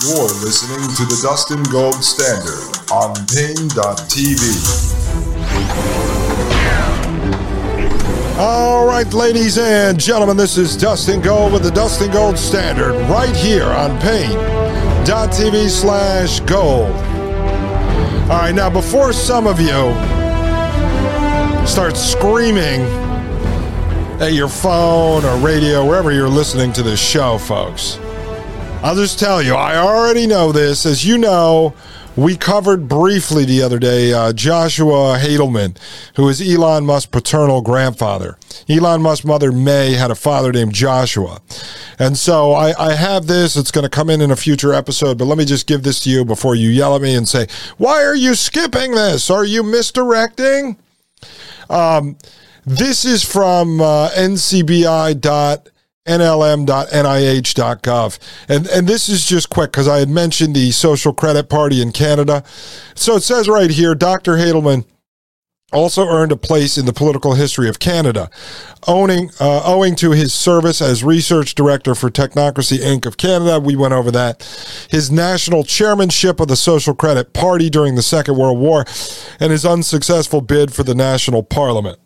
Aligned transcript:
You're 0.00 0.22
listening 0.22 0.86
to 0.94 1.06
the 1.06 1.18
Dustin 1.24 1.60
Gold 1.64 2.04
Standard 2.04 2.62
on 2.92 3.14
Paine.tv. 3.26 4.38
All 8.38 8.86
right, 8.86 9.12
ladies 9.12 9.58
and 9.58 9.98
gentlemen, 9.98 10.36
this 10.36 10.56
is 10.56 10.76
Dustin 10.76 11.20
Gold 11.20 11.52
with 11.52 11.64
the 11.64 11.72
Dustin 11.72 12.12
Gold 12.12 12.38
Standard 12.38 12.92
right 13.10 13.34
here 13.34 13.64
on 13.64 13.98
Paine.tv 13.98 15.68
slash 15.68 16.38
gold. 16.40 16.92
All 18.30 18.38
right, 18.38 18.54
now 18.54 18.70
before 18.70 19.12
some 19.12 19.48
of 19.48 19.58
you 19.58 19.92
start 21.66 21.96
screaming 21.96 22.82
at 24.20 24.32
your 24.32 24.48
phone 24.48 25.24
or 25.24 25.36
radio, 25.38 25.84
wherever 25.84 26.12
you're 26.12 26.28
listening 26.28 26.72
to 26.74 26.84
this 26.84 27.00
show, 27.00 27.36
folks, 27.36 27.98
I'll 28.80 28.94
just 28.94 29.18
tell 29.18 29.42
you, 29.42 29.54
I 29.54 29.76
already 29.76 30.28
know 30.28 30.52
this. 30.52 30.86
As 30.86 31.04
you 31.04 31.18
know, 31.18 31.74
we 32.14 32.36
covered 32.36 32.86
briefly 32.86 33.44
the 33.44 33.60
other 33.60 33.80
day 33.80 34.12
uh, 34.12 34.32
Joshua 34.32 35.18
Haldeman, 35.18 35.76
who 36.14 36.28
is 36.28 36.40
Elon 36.40 36.86
Musk's 36.86 37.06
paternal 37.06 37.60
grandfather. 37.60 38.38
Elon 38.68 39.02
Musk's 39.02 39.24
mother, 39.26 39.50
May, 39.50 39.94
had 39.94 40.12
a 40.12 40.14
father 40.14 40.52
named 40.52 40.74
Joshua. 40.74 41.40
And 41.98 42.16
so 42.16 42.52
I, 42.52 42.72
I 42.90 42.94
have 42.94 43.26
this. 43.26 43.56
It's 43.56 43.72
going 43.72 43.82
to 43.82 43.90
come 43.90 44.08
in 44.08 44.20
in 44.20 44.30
a 44.30 44.36
future 44.36 44.72
episode, 44.72 45.18
but 45.18 45.24
let 45.24 45.38
me 45.38 45.44
just 45.44 45.66
give 45.66 45.82
this 45.82 45.98
to 46.04 46.10
you 46.10 46.24
before 46.24 46.54
you 46.54 46.68
yell 46.68 46.94
at 46.94 47.02
me 47.02 47.16
and 47.16 47.26
say, 47.26 47.48
Why 47.78 48.04
are 48.04 48.16
you 48.16 48.36
skipping 48.36 48.92
this? 48.92 49.28
Are 49.28 49.44
you 49.44 49.64
misdirecting? 49.64 50.76
Um, 51.68 52.16
this 52.64 53.04
is 53.04 53.24
from 53.24 53.80
uh, 53.80 54.10
ncbi.com 54.10 55.72
nlm.nih.gov. 56.08 56.68
And, 58.48 58.66
and 58.68 58.86
this 58.86 59.08
is 59.08 59.26
just 59.26 59.50
quick 59.50 59.72
because 59.72 59.88
I 59.88 59.98
had 59.98 60.08
mentioned 60.08 60.56
the 60.56 60.70
Social 60.70 61.12
Credit 61.12 61.48
Party 61.48 61.82
in 61.82 61.92
Canada. 61.92 62.42
So 62.94 63.14
it 63.16 63.22
says 63.22 63.48
right 63.48 63.70
here 63.70 63.94
Dr. 63.94 64.36
Haldeman 64.36 64.84
also 65.72 66.06
earned 66.06 66.32
a 66.32 66.36
place 66.36 66.78
in 66.78 66.86
the 66.86 66.92
political 66.92 67.34
history 67.34 67.68
of 67.68 67.78
Canada, 67.78 68.30
owning, 68.86 69.30
uh, 69.38 69.62
owing 69.64 69.94
to 69.96 70.12
his 70.12 70.32
service 70.32 70.80
as 70.80 71.04
research 71.04 71.54
director 71.54 71.94
for 71.94 72.10
Technocracy 72.10 72.78
Inc. 72.78 73.04
of 73.04 73.18
Canada. 73.18 73.60
We 73.60 73.76
went 73.76 73.92
over 73.92 74.10
that. 74.12 74.42
His 74.90 75.10
national 75.10 75.64
chairmanship 75.64 76.40
of 76.40 76.48
the 76.48 76.56
Social 76.56 76.94
Credit 76.94 77.34
Party 77.34 77.68
during 77.68 77.96
the 77.96 78.02
Second 78.02 78.38
World 78.38 78.58
War, 78.58 78.86
and 79.38 79.52
his 79.52 79.66
unsuccessful 79.66 80.40
bid 80.40 80.72
for 80.72 80.84
the 80.84 80.94
national 80.94 81.42
parliament. 81.42 81.98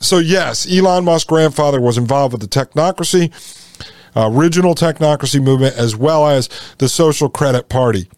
So, 0.00 0.18
yes, 0.18 0.66
Elon 0.70 1.04
Musk's 1.04 1.28
grandfather 1.28 1.80
was 1.80 1.98
involved 1.98 2.32
with 2.32 2.40
the 2.40 2.48
technocracy, 2.48 3.30
uh, 4.16 4.30
original 4.32 4.74
technocracy 4.74 5.42
movement, 5.42 5.76
as 5.76 5.94
well 5.94 6.26
as 6.26 6.48
the 6.78 6.88
Social 6.88 7.28
Credit 7.28 7.68
Party. 7.68 8.08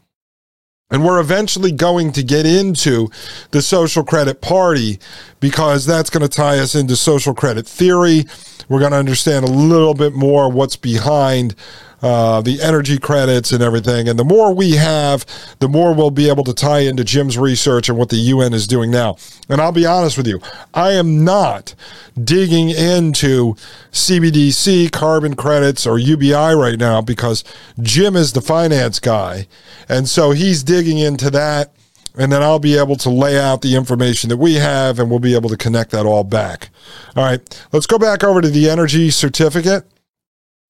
And 0.93 1.05
we're 1.05 1.21
eventually 1.21 1.73
going 1.73 2.13
to 2.13 2.23
get 2.23 2.47
into 2.47 3.09
the 3.51 3.63
Social 3.63 4.05
Credit 4.05 4.43
Party 4.43 5.01
because 5.41 5.87
that's 5.87 6.11
going 6.11 6.23
to 6.23 6.29
tie 6.29 6.59
us 6.59 6.75
into 6.75 6.97
social 6.97 7.35
credit 7.35 7.67
theory. 7.67 8.27
We're 8.69 8.81
going 8.81 8.93
to 8.93 8.99
understand 8.99 9.47
a 9.47 9.51
little 9.51 9.95
bit 9.95 10.13
more 10.13 10.51
what's 10.51 10.77
behind 10.77 11.55
uh, 12.03 12.41
the 12.41 12.61
energy 12.61 12.99
credits 12.99 13.53
and 13.53 13.63
everything. 13.63 14.09
And 14.09 14.19
the 14.19 14.25
more 14.25 14.53
we 14.53 14.73
have, 14.73 15.25
the 15.61 15.69
more 15.69 15.95
we'll 15.95 16.11
be 16.11 16.29
able 16.29 16.45
to 16.45 16.53
tie 16.53 16.81
into 16.81 17.05
Jim's 17.05 17.39
research 17.39 17.89
and 17.89 17.97
what 17.97 18.09
the 18.09 18.17
UN 18.17 18.53
is 18.53 18.67
doing 18.67 18.91
now. 18.91 19.17
And 19.49 19.61
I'll 19.61 19.73
be 19.73 19.87
honest 19.87 20.17
with 20.17 20.27
you, 20.27 20.41
I 20.75 20.93
am 20.93 21.25
not 21.25 21.75
digging 22.23 22.71
into 22.71 23.55
CBDC, 23.93 24.91
carbon 24.91 25.37
credits, 25.37 25.87
or 25.87 25.99
UBI 25.99 26.55
right 26.55 26.79
now 26.79 27.01
because 27.01 27.45
Jim 27.81 28.17
is 28.17 28.33
the 28.33 28.41
finance 28.43 28.99
guy. 28.99 29.47
And 29.89 30.09
so 30.09 30.33
he's 30.33 30.63
digging 30.63 30.99
into 30.99 31.31
that 31.31 31.73
and 32.17 32.31
then 32.31 32.43
I'll 32.43 32.59
be 32.59 32.77
able 32.77 32.97
to 32.97 33.11
lay 33.11 33.39
out 33.41 33.63
the 33.63 33.75
information 33.75 34.29
that 34.29 34.37
we 34.37 34.55
have 34.55 34.99
and 34.99 35.09
we'll 35.09 35.19
be 35.19 35.35
able 35.35 35.49
to 35.49 35.57
connect 35.57 35.93
that 35.93 36.05
all 36.05 36.25
back. 36.25 36.69
All 37.17 37.25
right, 37.25 37.67
let's 37.73 37.87
go 37.87 37.99
back 37.99 38.23
over 38.23 38.41
to 38.41 38.51
the 38.51 38.69
energy 38.69 39.11
certificate. 39.11 39.87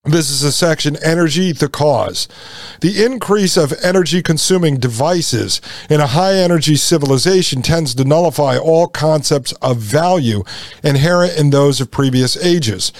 This 0.05 0.29
is 0.29 0.43
a 0.43 0.51
section 0.51 0.97
Energy, 1.01 1.53
the 1.53 1.69
cause. 1.69 2.27
The 2.81 3.05
increase 3.05 3.55
of 3.55 3.71
energy 3.81 4.21
consuming 4.21 4.75
devices 4.75 5.61
in 5.89 6.01
a 6.01 6.07
high 6.07 6.35
energy 6.35 6.75
civilization 6.75 7.61
tends 7.61 7.95
to 7.95 8.03
nullify 8.03 8.57
all 8.57 8.87
concepts 8.87 9.53
of 9.61 9.77
value 9.77 10.43
inherent 10.83 11.37
in 11.37 11.51
those 11.51 11.79
of 11.79 11.89
previous 11.89 12.35
ages 12.35 12.91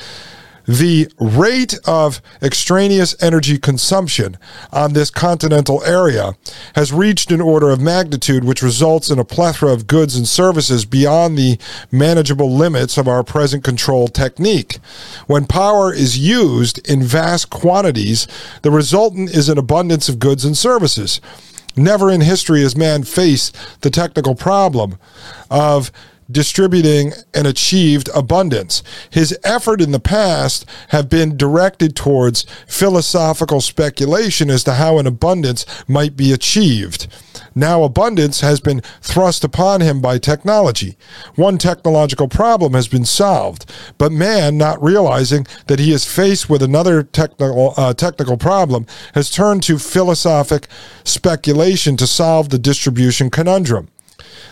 the 0.65 1.11
rate 1.19 1.77
of 1.85 2.21
extraneous 2.41 3.15
energy 3.21 3.57
consumption 3.57 4.37
on 4.71 4.93
this 4.93 5.09
continental 5.09 5.83
area 5.83 6.35
has 6.75 6.93
reached 6.93 7.31
an 7.31 7.41
order 7.41 7.69
of 7.69 7.81
magnitude 7.81 8.43
which 8.43 8.61
results 8.61 9.09
in 9.09 9.19
a 9.19 9.25
plethora 9.25 9.71
of 9.71 9.87
goods 9.87 10.15
and 10.15 10.27
services 10.27 10.85
beyond 10.85 11.37
the 11.37 11.57
manageable 11.91 12.51
limits 12.51 12.97
of 12.97 13.07
our 13.07 13.23
present 13.23 13.63
control 13.63 14.07
technique. 14.07 14.79
When 15.27 15.45
power 15.45 15.93
is 15.93 16.17
used 16.17 16.87
in 16.87 17.03
vast 17.03 17.49
quantities, 17.49 18.27
the 18.61 18.71
resultant 18.71 19.31
is 19.31 19.49
an 19.49 19.57
abundance 19.57 20.07
of 20.09 20.19
goods 20.19 20.45
and 20.45 20.57
services. 20.57 21.19
Never 21.75 22.11
in 22.11 22.21
history 22.21 22.61
has 22.61 22.75
man 22.75 23.03
faced 23.03 23.55
the 23.81 23.89
technical 23.89 24.35
problem 24.35 24.99
of 25.49 25.91
distributing 26.31 27.11
and 27.33 27.47
achieved 27.47 28.09
abundance. 28.15 28.83
His 29.09 29.37
effort 29.43 29.81
in 29.81 29.91
the 29.91 29.99
past 29.99 30.65
have 30.89 31.09
been 31.09 31.37
directed 31.37 31.95
towards 31.95 32.45
philosophical 32.67 33.61
speculation 33.61 34.49
as 34.49 34.63
to 34.65 34.73
how 34.73 34.97
an 34.97 35.07
abundance 35.07 35.65
might 35.87 36.15
be 36.15 36.31
achieved. 36.31 37.07
Now 37.55 37.83
abundance 37.83 38.41
has 38.41 38.59
been 38.59 38.81
thrust 39.01 39.43
upon 39.43 39.81
him 39.81 40.01
by 40.01 40.17
technology. 40.17 40.97
One 41.35 41.57
technological 41.57 42.27
problem 42.27 42.73
has 42.73 42.87
been 42.87 43.05
solved, 43.05 43.71
but 43.97 44.11
man, 44.11 44.57
not 44.57 44.81
realizing 44.81 45.45
that 45.67 45.79
he 45.79 45.91
is 45.91 46.05
faced 46.05 46.49
with 46.49 46.63
another 46.63 47.03
technical 47.03 47.73
uh, 47.77 47.93
technical 47.93 48.37
problem, 48.37 48.87
has 49.13 49.29
turned 49.29 49.63
to 49.63 49.77
philosophic 49.77 50.67
speculation 51.03 51.95
to 51.97 52.07
solve 52.07 52.49
the 52.49 52.59
distribution 52.59 53.29
conundrum. 53.29 53.89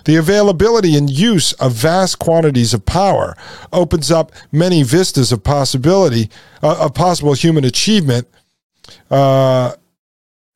The 0.06 0.16
availability 0.16 0.96
and 0.96 1.10
use 1.10 1.54
of 1.54 1.74
vast 1.74 2.20
quantities 2.20 2.74
of 2.74 2.86
power 2.86 3.36
opens 3.72 4.12
up 4.12 4.32
many 4.52 4.84
vistas 4.84 5.32
of 5.32 5.44
possibility 5.44 6.30
uh, 6.64 6.78
of 6.80 6.94
possible 6.94 7.34
human 7.34 7.64
achievement. 7.64 8.28
Uh, 9.10 9.74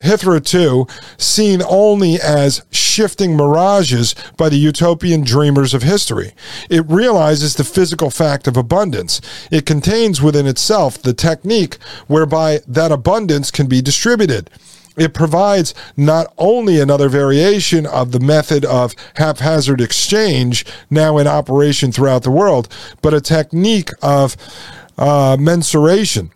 hitherto 0.02 0.86
seen 1.18 1.62
only 1.68 2.16
as 2.22 2.64
shifting 2.72 3.36
mirages 3.36 4.16
by 4.38 4.50
the 4.50 4.58
utopian 4.58 5.24
dreamers 5.24 5.74
of 5.74 5.84
history. 5.84 6.34
It 6.70 6.86
realizes 6.88 7.56
the 7.56 7.64
physical 7.64 8.10
fact 8.10 8.48
of 8.48 8.58
abundance. 8.58 9.20
It 9.52 9.66
contains 9.66 10.22
within 10.22 10.48
itself 10.48 11.02
the 11.02 11.14
technique 11.14 11.76
whereby 12.08 12.60
that 12.68 12.92
abundance 12.92 13.52
can 13.52 13.68
be 13.68 13.82
distributed 13.82 14.50
it 14.98 15.14
provides 15.14 15.74
not 15.98 16.34
only 16.38 16.80
another 16.80 17.10
variation 17.10 17.86
of 17.86 18.12
the 18.12 18.20
method 18.20 18.66
of 18.66 18.96
haphazard 19.16 19.82
exchange 19.82 20.66
now 20.90 21.18
in 21.18 21.28
operation 21.28 21.92
throughout 21.92 22.24
the 22.24 22.32
world, 22.32 22.68
but 23.02 23.14
a 23.14 23.22
technique 23.22 23.90
of 24.02 24.36
uh, 24.98 25.36
mensuration 25.40 26.32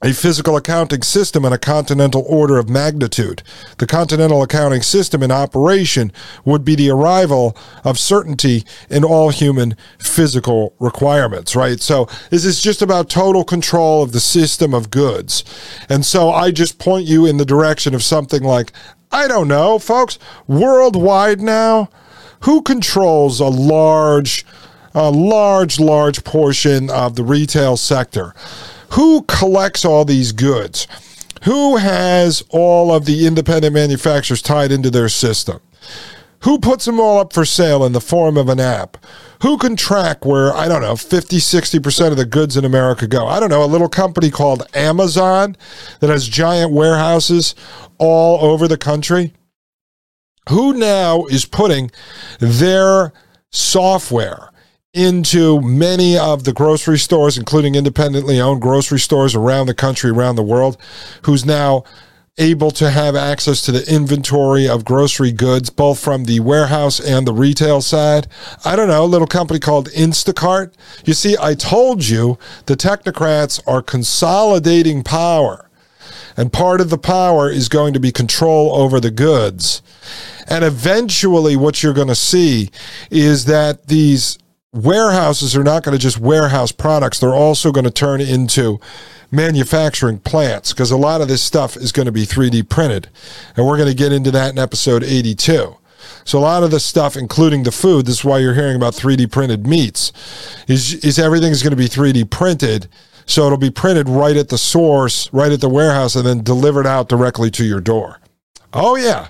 a 0.00 0.12
physical 0.12 0.56
accounting 0.56 1.02
system 1.02 1.44
in 1.44 1.52
a 1.52 1.58
continental 1.58 2.24
order 2.28 2.56
of 2.56 2.68
magnitude. 2.68 3.42
The 3.78 3.86
continental 3.86 4.42
accounting 4.42 4.82
system 4.82 5.22
in 5.22 5.32
operation 5.32 6.12
would 6.44 6.64
be 6.64 6.76
the 6.76 6.90
arrival 6.90 7.56
of 7.84 7.98
certainty 7.98 8.64
in 8.88 9.02
all 9.02 9.30
human 9.30 9.76
physical 9.98 10.74
requirements, 10.78 11.56
right? 11.56 11.80
So 11.80 12.08
this 12.30 12.44
is 12.44 12.60
just 12.60 12.80
about 12.80 13.10
total 13.10 13.42
control 13.42 14.02
of 14.02 14.12
the 14.12 14.20
system 14.20 14.72
of 14.72 14.90
goods. 14.90 15.42
And 15.88 16.06
so 16.06 16.30
I 16.30 16.52
just 16.52 16.78
point 16.78 17.06
you 17.06 17.26
in 17.26 17.38
the 17.38 17.44
direction 17.44 17.92
of 17.94 18.04
something 18.04 18.42
like, 18.42 18.72
I 19.10 19.26
don't 19.26 19.48
know, 19.48 19.80
folks, 19.80 20.18
worldwide 20.46 21.40
now, 21.40 21.88
who 22.40 22.62
controls 22.62 23.40
a 23.40 23.46
large, 23.46 24.46
a 24.94 25.10
large, 25.10 25.80
large 25.80 26.22
portion 26.22 26.88
of 26.88 27.16
the 27.16 27.24
retail 27.24 27.76
sector? 27.76 28.32
Who 28.98 29.22
collects 29.28 29.84
all 29.84 30.04
these 30.04 30.32
goods? 30.32 30.88
Who 31.44 31.76
has 31.76 32.42
all 32.48 32.92
of 32.92 33.04
the 33.04 33.28
independent 33.28 33.72
manufacturers 33.72 34.42
tied 34.42 34.72
into 34.72 34.90
their 34.90 35.08
system? 35.08 35.60
Who 36.40 36.58
puts 36.58 36.84
them 36.84 36.98
all 36.98 37.20
up 37.20 37.32
for 37.32 37.44
sale 37.44 37.84
in 37.84 37.92
the 37.92 38.00
form 38.00 38.36
of 38.36 38.48
an 38.48 38.58
app? 38.58 38.96
Who 39.42 39.56
can 39.56 39.76
track 39.76 40.24
where, 40.24 40.52
I 40.52 40.66
don't 40.66 40.82
know, 40.82 40.96
50, 40.96 41.36
60% 41.36 42.10
of 42.10 42.16
the 42.16 42.24
goods 42.24 42.56
in 42.56 42.64
America 42.64 43.06
go? 43.06 43.28
I 43.28 43.38
don't 43.38 43.50
know, 43.50 43.62
a 43.62 43.66
little 43.66 43.88
company 43.88 44.32
called 44.32 44.66
Amazon 44.74 45.56
that 46.00 46.10
has 46.10 46.26
giant 46.26 46.72
warehouses 46.72 47.54
all 47.98 48.44
over 48.50 48.66
the 48.66 48.76
country? 48.76 49.32
Who 50.48 50.72
now 50.72 51.26
is 51.26 51.44
putting 51.44 51.92
their 52.40 53.12
software 53.50 54.50
into 54.94 55.60
many 55.60 56.16
of 56.16 56.44
the 56.44 56.52
grocery 56.52 56.98
stores, 56.98 57.36
including 57.36 57.74
independently 57.74 58.40
owned 58.40 58.62
grocery 58.62 58.98
stores 58.98 59.34
around 59.34 59.66
the 59.66 59.74
country, 59.74 60.10
around 60.10 60.36
the 60.36 60.42
world, 60.42 60.78
who's 61.22 61.44
now 61.44 61.84
able 62.38 62.70
to 62.70 62.90
have 62.90 63.16
access 63.16 63.60
to 63.62 63.72
the 63.72 63.92
inventory 63.92 64.68
of 64.68 64.84
grocery 64.84 65.32
goods, 65.32 65.70
both 65.70 65.98
from 65.98 66.24
the 66.24 66.40
warehouse 66.40 67.00
and 67.00 67.26
the 67.26 67.32
retail 67.32 67.82
side. 67.82 68.28
I 68.64 68.76
don't 68.76 68.88
know, 68.88 69.04
a 69.04 69.06
little 69.06 69.26
company 69.26 69.58
called 69.58 69.88
Instacart. 69.90 70.72
You 71.04 71.14
see, 71.14 71.36
I 71.40 71.54
told 71.54 72.06
you 72.06 72.38
the 72.66 72.76
technocrats 72.76 73.60
are 73.66 73.82
consolidating 73.82 75.02
power. 75.02 75.68
And 76.36 76.52
part 76.52 76.80
of 76.80 76.90
the 76.90 76.98
power 76.98 77.50
is 77.50 77.68
going 77.68 77.92
to 77.94 78.00
be 78.00 78.12
control 78.12 78.72
over 78.76 79.00
the 79.00 79.10
goods. 79.10 79.82
And 80.46 80.64
eventually, 80.64 81.56
what 81.56 81.82
you're 81.82 81.92
going 81.92 82.08
to 82.08 82.14
see 82.14 82.70
is 83.10 83.46
that 83.46 83.88
these 83.88 84.38
warehouses 84.72 85.56
are 85.56 85.64
not 85.64 85.82
going 85.82 85.96
to 85.96 86.02
just 86.02 86.18
warehouse 86.18 86.72
products, 86.72 87.18
they're 87.18 87.34
also 87.34 87.72
going 87.72 87.84
to 87.84 87.90
turn 87.90 88.20
into 88.20 88.80
manufacturing 89.30 90.18
plants 90.18 90.72
because 90.72 90.90
a 90.90 90.96
lot 90.96 91.20
of 91.20 91.28
this 91.28 91.42
stuff 91.42 91.76
is 91.76 91.92
going 91.92 92.06
to 92.06 92.12
be 92.12 92.24
3D 92.24 92.68
printed. 92.68 93.08
And 93.56 93.66
we're 93.66 93.76
going 93.76 93.88
to 93.88 93.94
get 93.94 94.12
into 94.12 94.30
that 94.32 94.52
in 94.52 94.58
episode 94.58 95.02
82. 95.02 95.76
So 96.24 96.38
a 96.38 96.40
lot 96.40 96.62
of 96.62 96.70
the 96.70 96.80
stuff, 96.80 97.16
including 97.16 97.62
the 97.62 97.72
food, 97.72 98.06
this 98.06 98.20
is 98.20 98.24
why 98.24 98.38
you're 98.38 98.54
hearing 98.54 98.76
about 98.76 98.94
3D 98.94 99.30
printed 99.30 99.66
meats, 99.66 100.12
is, 100.66 100.94
is 101.04 101.18
everything's 101.18 101.62
going 101.62 101.70
to 101.70 101.76
be 101.76 101.88
3D 101.88 102.30
printed. 102.30 102.88
So 103.26 103.44
it'll 103.46 103.58
be 103.58 103.70
printed 103.70 104.08
right 104.08 104.36
at 104.36 104.48
the 104.48 104.58
source, 104.58 105.32
right 105.32 105.52
at 105.52 105.60
the 105.60 105.68
warehouse, 105.68 106.16
and 106.16 106.26
then 106.26 106.42
delivered 106.42 106.86
out 106.86 107.08
directly 107.08 107.50
to 107.52 107.64
your 107.64 107.80
door. 107.80 108.20
Oh, 108.72 108.96
yeah. 108.96 109.28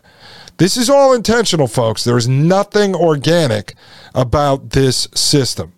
This 0.58 0.76
is 0.76 0.90
all 0.90 1.14
intentional, 1.14 1.68
folks. 1.68 2.02
There 2.02 2.16
is 2.16 2.28
nothing 2.28 2.94
organic 2.94 3.74
about 4.14 4.70
this 4.70 5.06
system. 5.14 5.72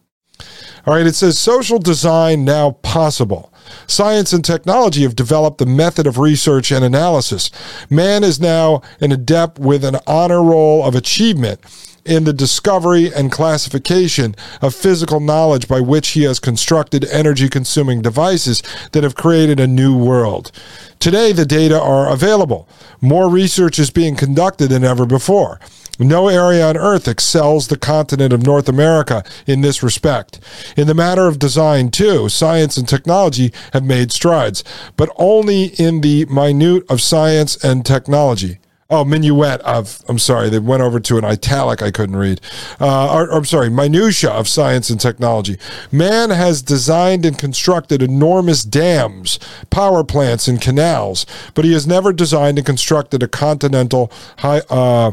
All 0.86 0.94
right, 0.94 1.06
it 1.06 1.14
says 1.14 1.38
social 1.38 1.78
design 1.78 2.46
now 2.46 2.72
possible. 2.72 3.52
Science 3.86 4.32
and 4.32 4.42
technology 4.42 5.02
have 5.02 5.14
developed 5.14 5.58
the 5.58 5.66
method 5.66 6.06
of 6.06 6.18
research 6.18 6.72
and 6.72 6.82
analysis. 6.82 7.50
Man 7.90 8.24
is 8.24 8.40
now 8.40 8.80
an 9.00 9.12
adept 9.12 9.58
with 9.58 9.84
an 9.84 9.98
honor 10.06 10.42
roll 10.42 10.82
of 10.84 10.94
achievement 10.94 11.60
in 12.04 12.24
the 12.24 12.32
discovery 12.32 13.12
and 13.12 13.32
classification 13.32 14.34
of 14.60 14.74
physical 14.74 15.20
knowledge 15.20 15.68
by 15.68 15.80
which 15.80 16.08
he 16.08 16.22
has 16.24 16.38
constructed 16.38 17.04
energy 17.06 17.48
consuming 17.48 18.02
devices 18.02 18.62
that 18.92 19.04
have 19.04 19.14
created 19.14 19.60
a 19.60 19.66
new 19.66 19.96
world. 19.96 20.52
Today, 20.98 21.32
the 21.32 21.46
data 21.46 21.80
are 21.80 22.12
available. 22.12 22.68
More 23.00 23.28
research 23.28 23.78
is 23.78 23.90
being 23.90 24.16
conducted 24.16 24.68
than 24.68 24.84
ever 24.84 25.06
before. 25.06 25.60
No 25.98 26.28
area 26.28 26.66
on 26.66 26.78
Earth 26.78 27.06
excels 27.06 27.68
the 27.68 27.76
continent 27.76 28.32
of 28.32 28.42
North 28.42 28.70
America 28.70 29.22
in 29.46 29.60
this 29.60 29.82
respect. 29.82 30.40
In 30.74 30.86
the 30.86 30.94
matter 30.94 31.26
of 31.26 31.38
design, 31.38 31.90
too, 31.90 32.30
science 32.30 32.78
and 32.78 32.88
technology 32.88 33.52
have 33.74 33.84
made 33.84 34.10
strides, 34.10 34.64
but 34.96 35.10
only 35.16 35.64
in 35.78 36.00
the 36.00 36.24
minute 36.24 36.84
of 36.88 37.02
science 37.02 37.62
and 37.62 37.84
technology. 37.84 38.60
Oh, 38.92 39.04
minuet 39.04 39.60
of, 39.60 40.02
I'm 40.08 40.18
sorry, 40.18 40.48
they 40.48 40.58
went 40.58 40.82
over 40.82 40.98
to 40.98 41.16
an 41.16 41.24
italic 41.24 41.80
I 41.80 41.92
couldn't 41.92 42.16
read. 42.16 42.40
Uh, 42.80 43.14
or, 43.14 43.30
or, 43.30 43.36
I'm 43.38 43.44
sorry, 43.44 43.70
minutia 43.70 44.30
of 44.30 44.48
science 44.48 44.90
and 44.90 45.00
technology. 45.00 45.58
Man 45.92 46.30
has 46.30 46.60
designed 46.60 47.24
and 47.24 47.38
constructed 47.38 48.02
enormous 48.02 48.64
dams, 48.64 49.38
power 49.70 50.02
plants, 50.02 50.48
and 50.48 50.60
canals, 50.60 51.24
but 51.54 51.64
he 51.64 51.72
has 51.72 51.86
never 51.86 52.12
designed 52.12 52.58
and 52.58 52.66
constructed 52.66 53.22
a 53.22 53.28
continental 53.28 54.10
high, 54.38 54.62
uh, 54.68 55.12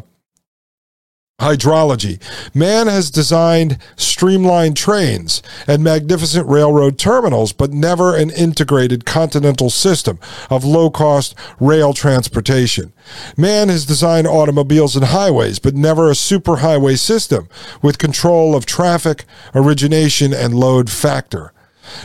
hydrology. 1.40 2.20
Man 2.56 2.88
has 2.88 3.12
designed 3.12 3.78
streamlined 3.96 4.76
trains 4.76 5.44
and 5.68 5.84
magnificent 5.84 6.48
railroad 6.48 6.98
terminals, 6.98 7.54
but 7.54 7.72
never 7.72 8.16
an 8.16 8.32
integrated 8.32 9.06
continental 9.06 9.70
system 9.70 10.18
of 10.50 10.66
low 10.66 10.90
cost 10.90 11.36
rail 11.60 11.94
transportation. 11.94 12.92
Man 13.38 13.70
has 13.70 13.86
designed 13.86 14.26
automobiles 14.26 14.96
and 14.96 15.06
highways, 15.06 15.60
but 15.60 15.76
never 15.76 16.08
a 16.08 16.14
superhighway 16.14 16.98
system 16.98 17.48
with 17.84 18.00
control 18.00 18.56
of 18.56 18.66
traffic, 18.66 19.24
origination, 19.54 20.34
and 20.34 20.56
load 20.56 20.90
factor. 20.90 21.54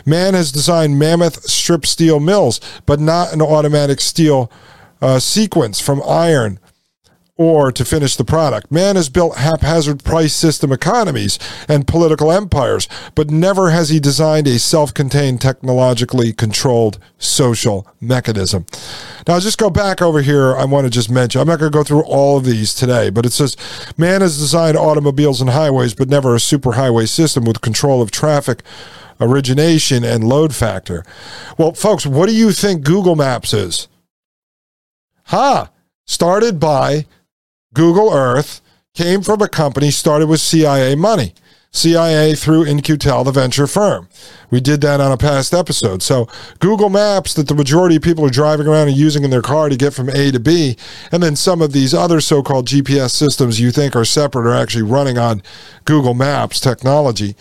Man 0.05 0.35
has 0.35 0.53
designed 0.53 0.99
mammoth 0.99 1.45
strip 1.45 1.87
steel 1.87 2.21
mills, 2.21 2.61
but 2.85 3.01
not 3.01 3.33
an 3.33 3.41
automatic 3.41 4.03
steel 4.03 4.53
uh, 5.01 5.19
sequence 5.19 5.81
from 5.81 6.03
iron 6.07 6.59
ore 7.37 7.73
to 7.73 7.85
finish 7.85 8.17
the 8.17 8.25
product. 8.25 8.71
Man 8.71 8.97
has 8.97 9.09
built 9.09 9.39
haphazard 9.39 10.05
price 10.05 10.35
system 10.35 10.71
economies 10.71 11.39
and 11.67 11.87
political 11.87 12.31
empires, 12.31 12.89
but 13.15 13.31
never 13.31 13.71
has 13.71 13.89
he 13.89 13.99
designed 13.99 14.47
a 14.47 14.59
self 14.59 14.93
contained, 14.93 15.41
technologically 15.41 16.33
controlled 16.33 16.99
social 17.19 17.87
mechanism. 18.01 18.67
Now, 19.27 19.35
I'll 19.35 19.41
just 19.41 19.59
go 19.59 19.71
back 19.71 20.03
over 20.03 20.21
here. 20.21 20.55
I 20.55 20.65
want 20.65 20.85
to 20.85 20.91
just 20.91 21.11
mention, 21.11 21.41
I'm 21.41 21.47
not 21.47 21.59
going 21.59 21.73
to 21.73 21.77
go 21.77 21.85
through 21.85 22.05
all 22.05 22.37
of 22.37 22.45
these 22.45 22.75
today, 22.75 23.09
but 23.09 23.25
it 23.25 23.33
says 23.33 23.57
man 23.97 24.21
has 24.21 24.39
designed 24.39 24.77
automobiles 24.77 25.41
and 25.41 25.51
highways, 25.51 25.95
but 25.95 26.09
never 26.09 26.35
a 26.35 26.39
superhighway 26.39 27.09
system 27.09 27.45
with 27.45 27.61
control 27.63 28.03
of 28.03 28.11
traffic 28.11 28.63
origination 29.21 30.05
and 30.05 30.25
load 30.25 30.55
factor. 30.55 31.05
Well, 31.57 31.73
folks, 31.73 32.05
what 32.05 32.29
do 32.29 32.35
you 32.35 32.53
think 32.53 32.85
Google 32.85 33.17
Maps 33.17 33.55
is? 33.55 33.89
Ha! 35.27 35.65
Huh. 35.65 35.69
Started 36.05 36.59
by 36.59 37.07
Google 37.75 38.13
Earth 38.13 38.61
came 38.95 39.23
from 39.23 39.41
a 39.41 39.49
company 39.49 39.91
started 39.91 40.29
with 40.29 40.41
CIA 40.41 40.95
money. 40.95 41.35
CIA 41.75 42.35
through 42.35 42.65
In-Q-Tel, 42.65 43.25
the 43.25 43.33
venture 43.33 43.67
firm. 43.67 44.07
We 44.51 44.61
did 44.61 44.83
that 44.83 45.01
on 45.01 45.11
a 45.11 45.17
past 45.17 45.55
episode. 45.55 46.03
So 46.03 46.29
Google 46.59 46.91
Maps 46.91 47.33
that 47.33 47.49
the 47.49 47.55
majority 47.55 47.97
of 47.97 48.03
people 48.03 48.27
are 48.27 48.31
driving 48.31 48.67
around 48.67 48.89
and 48.89 48.97
using 48.97 49.25
in 49.25 49.31
their 49.31 49.41
car 49.41 49.71
to 49.71 49.77
get 49.77 49.95
from 49.95 50.11
A 50.11 50.31
to 50.33 50.39
B, 50.39 50.77
and 51.11 51.23
then 51.23 51.35
some 51.35 51.63
of 51.63 51.73
these 51.73 51.95
other 51.95 52.21
so-called 52.21 52.69
GPS 52.69 53.13
systems 53.13 53.59
you 53.59 53.71
think 53.71 53.97
are 53.97 54.05
separate 54.05 54.47
are 54.47 54.55
actually 54.55 54.83
running 54.83 55.17
on 55.17 55.43
Google 55.87 56.13
Maps 56.13 56.61
technology. 56.61 57.35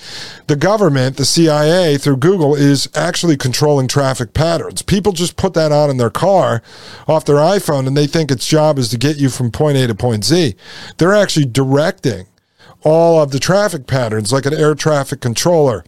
The 0.48 0.56
government, 0.56 1.18
the 1.18 1.26
CIA 1.26 1.98
through 1.98 2.18
Google 2.18 2.56
is 2.56 2.88
actually 2.96 3.36
controlling 3.36 3.90
traffic 3.90 4.34
patterns. 4.34 4.82
People 4.82 5.12
just 5.12 5.36
put 5.36 5.54
that 5.56 5.74
on 5.74 5.90
in 5.90 5.98
their 5.98 6.10
car 6.10 6.62
off 7.06 7.26
their 7.26 7.36
iPhone 7.36 7.86
and 7.86 7.98
they 7.98 8.08
think 8.08 8.32
its 8.32 8.48
job 8.48 8.80
is 8.80 8.88
to 8.90 8.98
get 8.98 9.18
you 9.18 9.28
from 9.28 9.52
point 9.52 9.78
A 9.78 9.88
to 9.88 9.96
point 9.96 10.24
Z. 10.24 10.56
They're 10.98 11.14
actually 11.14 11.48
directing 11.48 12.28
all 12.84 13.22
of 13.22 13.32
the 13.32 13.40
traffic 13.40 13.88
patterns 13.88 14.32
like 14.32 14.46
an 14.46 14.54
air 14.54 14.76
traffic 14.76 15.22
controller 15.22 15.84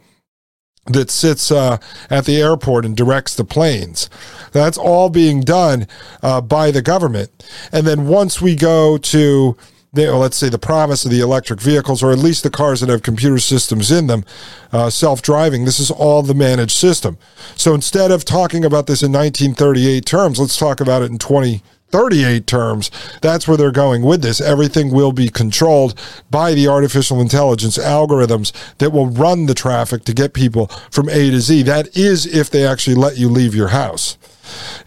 that 0.87 1.09
sits 1.09 1.51
uh, 1.51 1.77
at 2.09 2.25
the 2.25 2.41
airport 2.41 2.85
and 2.85 2.97
directs 2.97 3.35
the 3.35 3.45
planes. 3.45 4.09
That's 4.51 4.77
all 4.77 5.09
being 5.09 5.41
done 5.41 5.87
uh, 6.21 6.41
by 6.41 6.71
the 6.71 6.81
government. 6.81 7.31
And 7.71 7.87
then 7.87 8.07
once 8.07 8.41
we 8.41 8.55
go 8.55 8.97
to 8.97 9.57
let's 9.93 10.37
say 10.37 10.49
the 10.49 10.57
promise 10.57 11.05
of 11.05 11.11
the 11.11 11.19
electric 11.19 11.61
vehicles, 11.61 12.01
or 12.01 12.11
at 12.11 12.17
least 12.17 12.43
the 12.43 12.49
cars 12.49 12.79
that 12.79 12.89
have 12.89 13.03
computer 13.03 13.37
systems 13.37 13.91
in 13.91 14.07
them, 14.07 14.25
uh, 14.71 14.89
self 14.89 15.21
driving. 15.21 15.65
This 15.65 15.79
is 15.79 15.91
all 15.91 16.23
the 16.23 16.33
managed 16.33 16.75
system. 16.75 17.17
So 17.55 17.75
instead 17.75 18.11
of 18.11 18.25
talking 18.25 18.65
about 18.65 18.87
this 18.87 19.03
in 19.03 19.11
1938 19.11 20.05
terms, 20.05 20.39
let's 20.39 20.57
talk 20.57 20.81
about 20.81 21.03
it 21.03 21.11
in 21.11 21.19
20, 21.19 21.61
38 21.93 22.47
terms, 22.47 22.89
that's 23.21 23.47
where 23.47 23.55
they're 23.55 23.71
going 23.71 24.01
with 24.01 24.23
this. 24.23 24.41
Everything 24.41 24.91
will 24.91 25.11
be 25.11 25.29
controlled 25.29 25.93
by 26.31 26.55
the 26.55 26.67
artificial 26.67 27.21
intelligence 27.21 27.77
algorithms 27.77 28.51
that 28.79 28.91
will 28.91 29.07
run 29.07 29.45
the 29.45 29.53
traffic 29.53 30.03
to 30.05 30.13
get 30.13 30.33
people 30.33 30.65
from 30.89 31.07
A 31.07 31.29
to 31.29 31.39
Z. 31.39 31.61
That 31.61 31.95
is 31.95 32.25
if 32.25 32.49
they 32.49 32.65
actually 32.65 32.95
let 32.95 33.17
you 33.17 33.29
leave 33.29 33.53
your 33.53 33.67
house. 33.67 34.17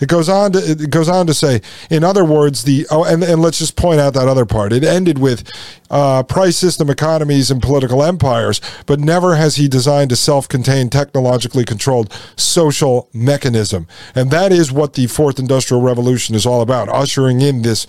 It 0.00 0.08
goes 0.08 0.28
on 0.28 0.52
to 0.52 0.58
it 0.58 0.90
goes 0.90 1.08
on 1.08 1.26
to 1.26 1.34
say, 1.34 1.60
in 1.90 2.04
other 2.04 2.24
words, 2.24 2.64
the 2.64 2.86
oh, 2.90 3.04
and, 3.04 3.22
and 3.22 3.40
let's 3.40 3.58
just 3.58 3.76
point 3.76 4.00
out 4.00 4.14
that 4.14 4.28
other 4.28 4.46
part. 4.46 4.72
It 4.72 4.84
ended 4.84 5.18
with 5.18 5.50
uh, 5.90 6.22
price 6.22 6.56
system 6.56 6.90
economies 6.90 7.50
and 7.50 7.62
political 7.62 8.02
empires, 8.02 8.60
but 8.86 9.00
never 9.00 9.36
has 9.36 9.56
he 9.56 9.68
designed 9.68 10.12
a 10.12 10.16
self-contained, 10.16 10.92
technologically 10.92 11.64
controlled 11.64 12.12
social 12.36 13.08
mechanism, 13.12 13.86
and 14.14 14.30
that 14.30 14.52
is 14.52 14.72
what 14.72 14.94
the 14.94 15.06
fourth 15.06 15.38
industrial 15.38 15.82
revolution 15.82 16.34
is 16.34 16.46
all 16.46 16.60
about: 16.60 16.88
ushering 16.88 17.40
in 17.40 17.62
this 17.62 17.86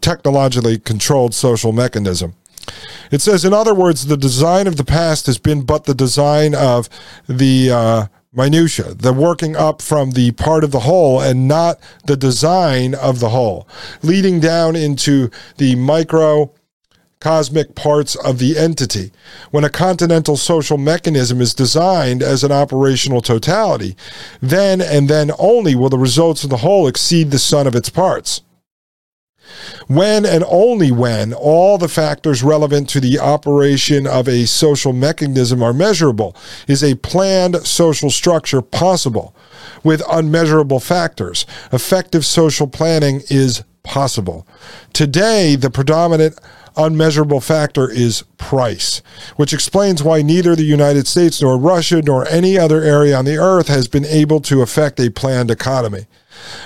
technologically 0.00 0.78
controlled 0.78 1.34
social 1.34 1.72
mechanism. 1.72 2.34
It 3.10 3.22
says, 3.22 3.44
in 3.44 3.54
other 3.54 3.74
words, 3.74 4.06
the 4.06 4.16
design 4.16 4.66
of 4.66 4.76
the 4.76 4.84
past 4.84 5.26
has 5.26 5.38
been 5.38 5.62
but 5.62 5.84
the 5.84 5.94
design 5.94 6.54
of 6.54 6.88
the 7.26 7.70
uh, 7.70 8.06
minutia, 8.32 8.94
the 8.94 9.12
working 9.12 9.56
up 9.56 9.80
from 9.80 10.12
the 10.12 10.32
part 10.32 10.64
of 10.64 10.70
the 10.70 10.80
whole 10.80 11.20
and 11.20 11.48
not 11.48 11.78
the 12.04 12.16
design 12.16 12.94
of 12.94 13.20
the 13.20 13.30
whole, 13.30 13.66
leading 14.02 14.40
down 14.40 14.76
into 14.76 15.30
the 15.56 15.74
micro 15.76 16.52
cosmic 17.20 17.74
parts 17.74 18.14
of 18.16 18.38
the 18.38 18.56
entity. 18.56 19.10
When 19.50 19.64
a 19.64 19.70
continental 19.70 20.36
social 20.36 20.78
mechanism 20.78 21.40
is 21.40 21.54
designed 21.54 22.22
as 22.22 22.44
an 22.44 22.52
operational 22.52 23.22
totality, 23.22 23.96
then 24.40 24.80
and 24.80 25.08
then 25.08 25.32
only 25.38 25.74
will 25.74 25.88
the 25.88 25.98
results 25.98 26.44
of 26.44 26.50
the 26.50 26.58
whole 26.58 26.86
exceed 26.86 27.30
the 27.30 27.38
sum 27.38 27.66
of 27.66 27.74
its 27.74 27.90
parts. 27.90 28.42
When 29.86 30.24
and 30.24 30.44
only 30.48 30.90
when 30.90 31.32
all 31.32 31.78
the 31.78 31.88
factors 31.88 32.42
relevant 32.42 32.88
to 32.90 33.00
the 33.00 33.18
operation 33.18 34.06
of 34.06 34.28
a 34.28 34.46
social 34.46 34.92
mechanism 34.92 35.62
are 35.62 35.72
measurable 35.72 36.36
is 36.66 36.82
a 36.82 36.96
planned 36.96 37.66
social 37.66 38.10
structure 38.10 38.62
possible. 38.62 39.34
With 39.84 40.02
unmeasurable 40.10 40.80
factors, 40.80 41.46
effective 41.72 42.24
social 42.26 42.66
planning 42.66 43.22
is 43.30 43.62
possible. 43.82 44.46
Today, 44.92 45.56
the 45.56 45.70
predominant 45.70 46.38
unmeasurable 46.76 47.40
factor 47.40 47.90
is 47.90 48.22
price, 48.38 49.02
which 49.36 49.52
explains 49.52 50.02
why 50.02 50.22
neither 50.22 50.54
the 50.54 50.62
United 50.62 51.06
States 51.06 51.42
nor 51.42 51.58
Russia 51.58 52.00
nor 52.02 52.26
any 52.28 52.56
other 52.56 52.82
area 52.82 53.16
on 53.16 53.24
the 53.24 53.36
earth 53.36 53.68
has 53.68 53.88
been 53.88 54.04
able 54.04 54.40
to 54.40 54.62
affect 54.62 55.00
a 55.00 55.10
planned 55.10 55.50
economy. 55.50 56.06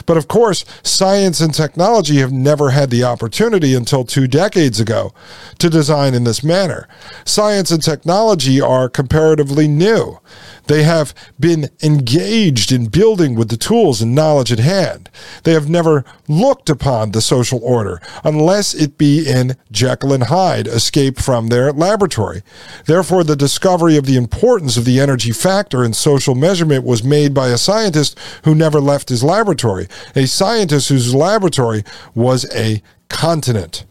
But 0.06 0.16
of 0.16 0.28
course, 0.28 0.64
science 0.82 1.40
and 1.40 1.54
technology 1.54 2.16
have 2.18 2.32
never 2.32 2.70
had 2.70 2.90
the 2.90 3.04
opportunity 3.04 3.74
until 3.74 4.04
two 4.04 4.26
decades 4.26 4.80
ago 4.80 5.12
to 5.58 5.70
design 5.70 6.14
in 6.14 6.24
this 6.24 6.42
manner. 6.42 6.88
Science 7.24 7.70
and 7.70 7.82
technology 7.82 8.60
are 8.60 8.88
comparatively 8.88 9.68
new. 9.68 10.18
They 10.66 10.84
have 10.84 11.14
been 11.38 11.70
engaged 11.82 12.72
in 12.72 12.86
building 12.86 13.34
with 13.34 13.48
the 13.48 13.56
tools 13.56 14.00
and 14.00 14.14
knowledge 14.14 14.52
at 14.52 14.58
hand. 14.58 15.10
They 15.44 15.52
have 15.52 15.68
never 15.68 16.04
looked 16.28 16.70
upon 16.70 17.10
the 17.10 17.20
social 17.20 17.60
order 17.62 18.00
unless 18.24 18.74
it 18.74 18.98
be 18.98 19.28
in 19.28 19.56
Jekyll 19.70 20.12
and 20.12 20.24
Hyde 20.24 20.66
escape 20.66 21.18
from 21.18 21.48
their 21.48 21.72
laboratory. 21.72 22.42
Therefore, 22.86 23.24
the 23.24 23.36
discovery 23.36 23.96
of 23.96 24.06
the 24.06 24.16
importance 24.16 24.76
of 24.76 24.84
the 24.84 25.00
energy 25.00 25.32
factor 25.32 25.84
in 25.84 25.92
social 25.92 26.34
measurement 26.34 26.84
was 26.84 27.04
made 27.04 27.34
by 27.34 27.48
a 27.48 27.58
scientist 27.58 28.18
who 28.44 28.54
never 28.54 28.80
left 28.80 29.08
his 29.08 29.24
laboratory, 29.24 29.88
a 30.14 30.26
scientist 30.26 30.88
whose 30.88 31.14
laboratory 31.14 31.82
was 32.14 32.44
a 32.54 32.82
continent. 33.08 33.84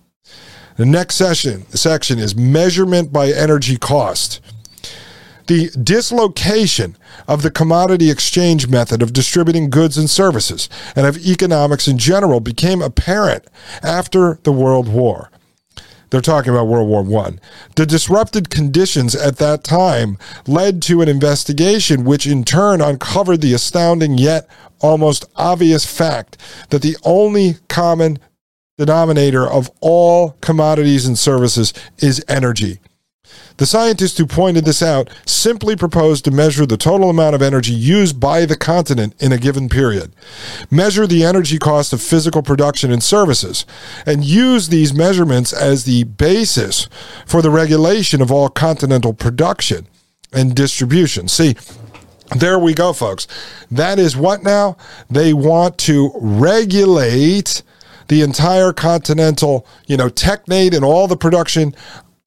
The 0.78 0.86
next 0.86 1.16
session 1.16 1.68
section 1.72 2.18
is 2.18 2.36
measurement 2.36 3.12
by 3.12 3.30
energy 3.30 3.78
cost. 3.78 4.40
The 5.51 5.70
dislocation 5.72 6.96
of 7.27 7.41
the 7.41 7.51
commodity 7.51 8.10
exchange 8.10 8.70
method 8.70 9.01
of 9.01 9.12
distributing 9.12 9.70
goods 9.70 9.98
and 9.98 10.10
services 10.10 10.70
and 10.96 11.05
of 11.05 11.17
economics 11.17 11.89
in 11.89 11.98
general 11.98 12.39
became 12.39 12.81
apparent 12.81 13.43
after 13.84 14.39
the 14.43 14.53
World 14.53 14.88
War. 14.88 15.29
They're 16.10 16.22
talking 16.22 16.53
about 16.53 16.67
World 16.67 16.88
War 16.88 17.03
One. 17.03 17.41
The 17.75 17.86
disrupted 17.86 18.50
conditions 18.50 19.13
at 19.13 19.39
that 19.39 19.65
time 19.65 20.17
led 20.48 20.81
to 20.84 21.01
an 21.01 21.10
investigation, 21.10 22.05
which 22.05 22.25
in 22.25 22.46
turn 22.46 22.79
uncovered 22.79 23.41
the 23.41 23.53
astounding 23.53 24.17
yet 24.17 24.48
almost 24.79 25.25
obvious 25.36 25.86
fact 25.86 26.38
that 26.70 26.81
the 26.81 26.96
only 27.03 27.55
common 27.67 28.20
denominator 28.77 29.46
of 29.46 29.70
all 29.81 30.38
commodities 30.39 31.05
and 31.05 31.20
services 31.20 31.74
is 31.98 32.24
energy. 32.29 32.79
The 33.57 33.65
scientist 33.65 34.17
who 34.17 34.25
pointed 34.25 34.65
this 34.65 34.81
out 34.81 35.09
simply 35.25 35.75
proposed 35.75 36.25
to 36.25 36.31
measure 36.31 36.65
the 36.65 36.77
total 36.77 37.09
amount 37.09 37.35
of 37.35 37.41
energy 37.41 37.73
used 37.73 38.19
by 38.19 38.45
the 38.45 38.57
continent 38.57 39.13
in 39.19 39.31
a 39.31 39.38
given 39.38 39.69
period, 39.69 40.13
measure 40.69 41.05
the 41.05 41.23
energy 41.23 41.59
cost 41.59 41.93
of 41.93 42.01
physical 42.01 42.41
production 42.41 42.91
and 42.91 43.03
services, 43.03 43.65
and 44.05 44.25
use 44.25 44.69
these 44.69 44.93
measurements 44.93 45.53
as 45.53 45.83
the 45.83 46.05
basis 46.05 46.88
for 47.25 47.41
the 47.41 47.51
regulation 47.51 48.21
of 48.21 48.31
all 48.31 48.50
continental 48.50 49.13
production 49.13 49.88
and 50.33 50.55
distribution. 50.55 51.27
See, 51.27 51.55
there 52.35 52.57
we 52.57 52.73
go, 52.73 52.93
folks. 52.93 53.27
That 53.69 54.00
is 54.00 54.15
what 54.15 54.41
now? 54.41 54.77
They 55.09 55.33
want 55.33 55.77
to 55.79 56.11
regulate 56.15 57.61
the 58.07 58.21
entire 58.21 58.73
continental, 58.73 59.65
you 59.88 59.97
know, 59.97 60.09
technate 60.09 60.73
and 60.73 60.83
all 60.83 61.07
the 61.07 61.17
production 61.17 61.75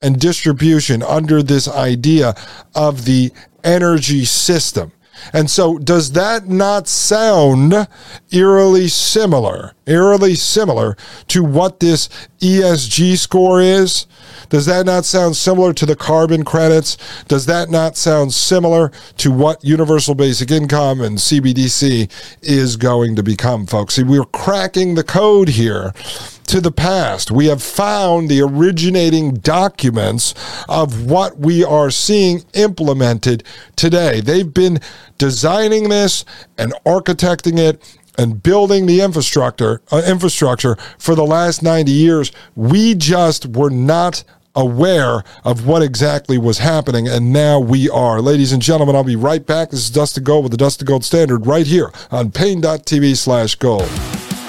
and 0.03 0.21
distribution 0.21 1.03
under 1.03 1.43
this 1.43 1.69
idea 1.69 2.35
of 2.75 3.05
the 3.05 3.33
energy 3.63 4.25
system. 4.25 4.93
And 5.33 5.51
so, 5.51 5.79
does 5.79 6.13
that 6.13 6.49
not 6.49 6.89
sound 6.89 7.89
eerily 8.31 8.89
similar, 8.89 9.75
eerily 9.87 10.35
similar 10.35 10.97
to 11.29 11.45
what 11.45 11.81
this 11.81 12.09
ESG 12.41 13.17
score 13.17 13.61
is? 13.61 14.07
Does 14.49 14.67
that 14.67 14.87
not 14.87 15.05
sound 15.05 15.37
similar 15.37 15.73
to 15.73 15.87
the 15.87 15.97
carbon 15.97 16.45
credits? 16.45 16.99
Does 17.29 17.47
that 17.47 17.71
not 17.71 17.97
sound 17.97 18.35
similar 18.35 18.91
to 19.19 19.31
what 19.31 19.65
universal 19.65 20.15
basic 20.15 20.51
income 20.51 21.01
and 21.01 21.17
CBDC 21.17 22.11
is 22.43 22.77
going 22.77 23.17
to 23.17 23.23
become, 23.23 23.67
folks? 23.67 23.95
See, 23.95 24.03
we're 24.03 24.25
cracking 24.25 24.95
the 24.95 25.05
code 25.05 25.49
here 25.49 25.93
to 26.47 26.61
the 26.61 26.73
past. 26.73 27.31
We 27.31 27.47
have 27.47 27.63
found 27.63 28.29
the 28.29 28.41
originating 28.43 29.35
documents 29.35 30.35
of 30.69 31.11
what 31.11 31.39
we 31.39 31.65
are 31.65 31.91
seeing 31.91 32.45
implemented 32.55 33.45
today. 33.77 34.21
They've 34.21 34.53
been 34.53 34.81
designing 35.19 35.89
this 35.89 36.25
and 36.59 36.73
architecting 36.85 37.59
it 37.59 37.99
and 38.17 38.43
building 38.43 38.87
the 38.87 39.01
infrastructure 39.01 39.83
uh, 39.91 40.03
infrastructure 40.07 40.77
for 40.99 41.15
the 41.15 41.25
last 41.25 41.63
90 41.63 41.91
years 41.91 42.33
we 42.55 42.95
just 42.95 43.47
were 43.47 43.71
not 43.71 44.23
aware 44.55 45.25
of 45.43 45.67
what 45.67 45.83
exactly 45.83 46.39
was 46.39 46.59
happening 46.59 47.09
and 47.09 47.33
now 47.33 47.59
we 47.59 47.91
are 47.91 48.21
ladies 48.21 48.53
and 48.53 48.63
gentlemen 48.63 48.95
i'll 48.95 49.03
be 49.03 49.17
right 49.17 49.47
back 49.47 49.71
this 49.71 49.81
is 49.81 49.91
Dustin 49.91 50.23
Gold 50.23 50.45
with 50.45 50.53
the 50.53 50.57
Dustin 50.57 50.87
Gold 50.87 51.05
standard 51.05 51.47
right 51.47 51.67
here 51.67 51.91
on 52.13 52.31
paine.tv 52.31 53.17
slash 53.17 53.57
gold 53.57 53.91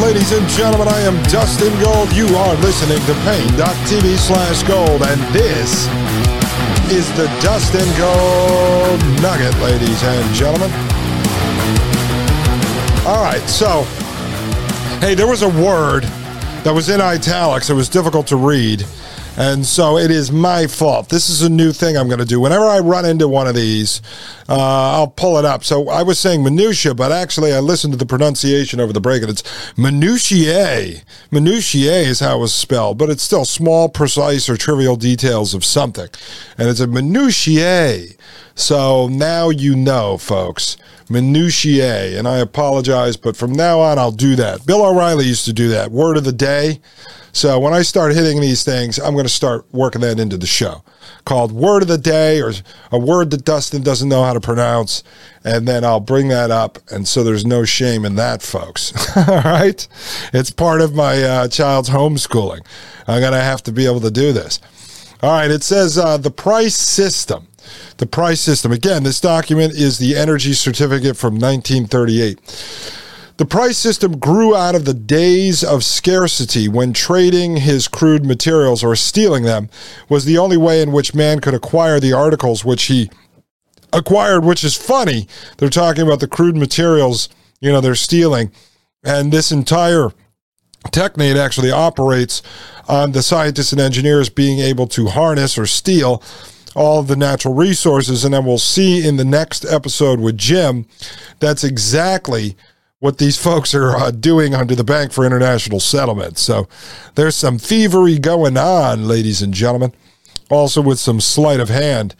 ladies 0.00 0.32
and 0.32 0.48
gentlemen, 0.48 0.88
I 0.88 1.00
am 1.00 1.22
Dustin 1.24 1.72
Gold. 1.80 2.10
You 2.12 2.26
are 2.36 2.54
listening 2.56 2.98
to 3.06 3.14
Paine.tv 3.24 4.16
slash 4.16 4.62
gold, 4.62 5.02
and 5.02 5.20
this 5.34 5.86
is 6.90 7.06
the 7.16 7.26
Dustin 7.42 7.86
Gold 7.98 9.00
Nugget, 9.20 9.54
ladies 9.60 10.02
and 10.02 10.34
gentlemen. 10.34 10.70
All 13.06 13.22
right, 13.22 13.42
so, 13.46 13.82
hey, 15.00 15.14
there 15.14 15.26
was 15.26 15.42
a 15.42 15.48
word 15.48 16.04
that 16.64 16.72
was 16.74 16.88
in 16.88 17.00
italics. 17.00 17.68
It 17.68 17.74
was 17.74 17.88
difficult 17.88 18.26
to 18.28 18.36
read. 18.36 18.86
And 19.40 19.64
so 19.64 19.96
it 19.96 20.10
is 20.10 20.30
my 20.30 20.66
fault. 20.66 21.08
This 21.08 21.30
is 21.30 21.40
a 21.40 21.48
new 21.48 21.72
thing 21.72 21.96
I'm 21.96 22.08
going 22.08 22.18
to 22.18 22.26
do. 22.26 22.40
Whenever 22.40 22.66
I 22.66 22.80
run 22.80 23.06
into 23.06 23.26
one 23.26 23.46
of 23.46 23.54
these, 23.54 24.02
uh, 24.50 24.98
I'll 24.98 25.08
pull 25.08 25.38
it 25.38 25.46
up. 25.46 25.64
So 25.64 25.88
I 25.88 26.02
was 26.02 26.18
saying 26.18 26.44
minutia, 26.44 26.92
but 26.92 27.10
actually 27.10 27.54
I 27.54 27.60
listened 27.60 27.94
to 27.94 27.98
the 27.98 28.04
pronunciation 28.04 28.80
over 28.80 28.92
the 28.92 29.00
break, 29.00 29.22
and 29.22 29.30
it's 29.30 29.42
minutiae. 29.78 31.00
Minutiae 31.30 32.00
is 32.00 32.20
how 32.20 32.36
it 32.36 32.40
was 32.40 32.52
spelled, 32.52 32.98
but 32.98 33.08
it's 33.08 33.22
still 33.22 33.46
small, 33.46 33.88
precise, 33.88 34.46
or 34.50 34.58
trivial 34.58 34.96
details 34.96 35.54
of 35.54 35.64
something. 35.64 36.08
And 36.58 36.68
it's 36.68 36.80
a 36.80 36.86
minutiae. 36.86 38.08
So 38.54 39.08
now 39.08 39.48
you 39.48 39.74
know, 39.74 40.18
folks. 40.18 40.76
Minutiae. 41.08 42.18
And 42.18 42.28
I 42.28 42.40
apologize, 42.40 43.16
but 43.16 43.38
from 43.38 43.52
now 43.52 43.80
on, 43.80 43.98
I'll 43.98 44.12
do 44.12 44.36
that. 44.36 44.66
Bill 44.66 44.84
O'Reilly 44.84 45.24
used 45.24 45.46
to 45.46 45.54
do 45.54 45.70
that. 45.70 45.90
Word 45.90 46.18
of 46.18 46.24
the 46.24 46.32
day. 46.32 46.80
So 47.32 47.58
when 47.58 47.72
I 47.72 47.82
start 47.82 48.14
hitting 48.14 48.40
these 48.40 48.64
things, 48.64 48.98
I'm 48.98 49.14
going 49.14 49.24
to 49.24 49.28
start 49.28 49.66
working 49.72 50.00
that 50.02 50.18
into 50.18 50.36
the 50.36 50.46
show 50.46 50.82
called 51.24 51.52
Word 51.52 51.82
of 51.82 51.88
the 51.88 51.98
Day 51.98 52.40
or 52.40 52.52
a 52.90 52.98
word 52.98 53.30
that 53.30 53.44
Dustin 53.44 53.82
doesn't 53.82 54.08
know 54.08 54.22
how 54.22 54.32
to 54.32 54.40
pronounce. 54.40 55.02
And 55.44 55.66
then 55.66 55.84
I'll 55.84 56.00
bring 56.00 56.28
that 56.28 56.50
up. 56.50 56.78
And 56.90 57.06
so 57.06 57.22
there's 57.22 57.46
no 57.46 57.64
shame 57.64 58.04
in 58.04 58.16
that, 58.16 58.42
folks. 58.42 58.92
All 59.16 59.42
right. 59.42 59.86
It's 60.32 60.50
part 60.50 60.80
of 60.80 60.94
my 60.94 61.22
uh, 61.22 61.48
child's 61.48 61.90
homeschooling. 61.90 62.64
I'm 63.06 63.20
going 63.20 63.32
to 63.32 63.40
have 63.40 63.62
to 63.64 63.72
be 63.72 63.86
able 63.86 64.00
to 64.00 64.10
do 64.10 64.32
this. 64.32 64.60
All 65.22 65.30
right. 65.32 65.50
It 65.50 65.62
says 65.62 65.98
uh, 65.98 66.16
the 66.16 66.30
price 66.30 66.76
system. 66.76 67.46
The 67.98 68.06
price 68.06 68.40
system. 68.40 68.72
Again, 68.72 69.02
this 69.02 69.20
document 69.20 69.74
is 69.74 69.98
the 69.98 70.16
energy 70.16 70.52
certificate 70.54 71.16
from 71.16 71.34
1938. 71.34 72.38
The 73.40 73.46
price 73.46 73.78
system 73.78 74.18
grew 74.18 74.54
out 74.54 74.74
of 74.74 74.84
the 74.84 74.92
days 74.92 75.64
of 75.64 75.82
scarcity 75.82 76.68
when 76.68 76.92
trading 76.92 77.56
his 77.56 77.88
crude 77.88 78.22
materials 78.22 78.84
or 78.84 78.94
stealing 78.94 79.44
them 79.44 79.70
was 80.10 80.26
the 80.26 80.36
only 80.36 80.58
way 80.58 80.82
in 80.82 80.92
which 80.92 81.14
man 81.14 81.40
could 81.40 81.54
acquire 81.54 81.98
the 81.98 82.12
articles 82.12 82.66
which 82.66 82.82
he 82.84 83.10
acquired, 83.94 84.44
which 84.44 84.62
is 84.62 84.76
funny. 84.76 85.26
They're 85.56 85.70
talking 85.70 86.02
about 86.02 86.20
the 86.20 86.28
crude 86.28 86.54
materials, 86.54 87.30
you 87.62 87.72
know, 87.72 87.80
they're 87.80 87.94
stealing. 87.94 88.52
And 89.02 89.32
this 89.32 89.50
entire 89.50 90.10
Technate 90.88 91.38
actually 91.38 91.70
operates 91.70 92.42
on 92.90 93.12
the 93.12 93.22
scientists 93.22 93.72
and 93.72 93.80
engineers 93.80 94.28
being 94.28 94.58
able 94.58 94.86
to 94.88 95.06
harness 95.06 95.56
or 95.56 95.64
steal 95.64 96.22
all 96.76 96.98
of 97.00 97.06
the 97.06 97.16
natural 97.16 97.54
resources. 97.54 98.22
And 98.22 98.34
then 98.34 98.44
we'll 98.44 98.58
see 98.58 99.08
in 99.08 99.16
the 99.16 99.24
next 99.24 99.64
episode 99.64 100.20
with 100.20 100.36
Jim, 100.36 100.84
that's 101.38 101.64
exactly 101.64 102.54
what 103.00 103.16
these 103.16 103.38
folks 103.38 103.74
are 103.74 103.96
uh, 103.96 104.10
doing 104.10 104.54
under 104.54 104.74
the 104.74 104.84
Bank 104.84 105.10
for 105.10 105.24
International 105.24 105.80
Settlements. 105.80 106.42
So 106.42 106.68
there's 107.14 107.34
some 107.34 107.58
thievery 107.58 108.18
going 108.18 108.56
on, 108.56 109.08
ladies 109.08 109.42
and 109.42 109.52
gentlemen. 109.52 109.92
Also, 110.50 110.82
with 110.82 110.98
some 110.98 111.20
sleight 111.20 111.60
of 111.60 111.68
hand. 111.68 112.14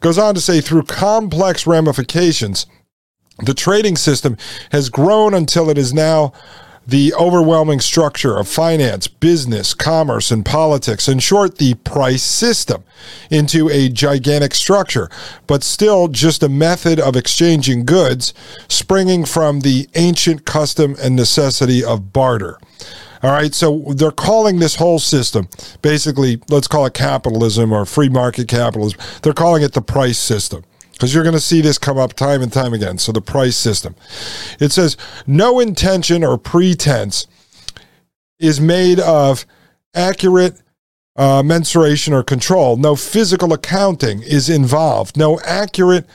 Goes 0.00 0.18
on 0.18 0.34
to 0.34 0.40
say, 0.40 0.60
through 0.60 0.84
complex 0.84 1.66
ramifications, 1.66 2.66
the 3.44 3.54
trading 3.54 3.96
system 3.96 4.36
has 4.72 4.88
grown 4.88 5.34
until 5.34 5.68
it 5.68 5.76
is 5.78 5.92
now 5.92 6.32
the 6.86 7.14
overwhelming 7.14 7.80
structure 7.80 8.36
of 8.38 8.48
finance, 8.48 9.06
business, 9.08 9.74
commerce, 9.74 10.30
and 10.30 10.44
politics. 10.44 11.08
In 11.08 11.18
short, 11.18 11.58
the 11.58 11.74
price 11.74 12.22
system 12.22 12.84
into 13.30 13.68
a 13.70 13.88
gigantic 13.88 14.54
structure, 14.54 15.08
but 15.46 15.62
still 15.62 16.08
just 16.08 16.42
a 16.42 16.48
method 16.48 17.00
of 17.00 17.16
exchanging 17.16 17.84
goods 17.84 18.34
springing 18.68 19.24
from 19.24 19.60
the 19.60 19.88
ancient 19.94 20.44
custom 20.44 20.96
and 21.00 21.16
necessity 21.16 21.84
of 21.84 22.12
barter. 22.12 22.58
All 23.22 23.30
right, 23.32 23.54
so 23.54 23.94
they're 23.96 24.10
calling 24.10 24.58
this 24.58 24.76
whole 24.76 24.98
system 24.98 25.48
basically, 25.80 26.42
let's 26.50 26.68
call 26.68 26.84
it 26.84 26.92
capitalism 26.92 27.72
or 27.72 27.86
free 27.86 28.10
market 28.10 28.48
capitalism. 28.48 29.00
They're 29.22 29.32
calling 29.32 29.62
it 29.62 29.72
the 29.72 29.80
price 29.80 30.18
system 30.18 30.64
because 30.94 31.12
you're 31.12 31.24
going 31.24 31.34
to 31.34 31.40
see 31.40 31.60
this 31.60 31.78
come 31.78 31.98
up 31.98 32.14
time 32.14 32.40
and 32.40 32.52
time 32.52 32.72
again. 32.72 32.98
So 32.98 33.12
the 33.12 33.20
price 33.20 33.56
system. 33.56 33.94
It 34.58 34.72
says 34.72 34.96
no 35.26 35.60
intention 35.60 36.24
or 36.24 36.38
pretense 36.38 37.26
is 38.38 38.60
made 38.60 39.00
of 39.00 39.44
accurate 39.94 40.60
uh, 41.16 41.42
mensuration 41.44 42.12
or 42.12 42.22
control. 42.22 42.76
No 42.76 42.96
physical 42.96 43.52
accounting 43.52 44.22
is 44.22 44.48
involved. 44.48 45.16
No 45.16 45.40
accurate 45.40 46.06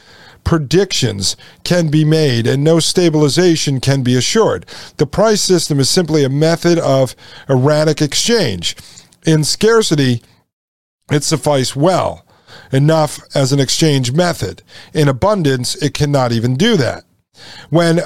predictions 0.44 1.36
can 1.64 1.90
be 1.90 2.04
made 2.04 2.48
and 2.48 2.64
no 2.64 2.80
stabilization 2.80 3.80
can 3.80 4.04
be 4.04 4.16
assured. 4.16 4.66
The 4.98 5.06
price 5.06 5.42
system 5.42 5.80
is 5.80 5.90
simply 5.90 6.24
a 6.24 6.30
method 6.30 6.80
of 6.80 7.16
erratic 7.48 8.02
exchange. 8.02 8.76
In 9.26 9.44
scarcity, 9.44 10.24
it 11.12 11.24
suffice 11.24 11.76
well 11.76 12.26
enough 12.72 13.20
as 13.36 13.52
an 13.52 13.60
exchange 13.60 14.12
method. 14.12 14.64
In 14.94 15.08
abundance, 15.08 15.76
it 15.76 15.94
cannot 15.94 16.32
even 16.32 16.56
do 16.56 16.78
that. 16.78 17.04
When 17.70 18.02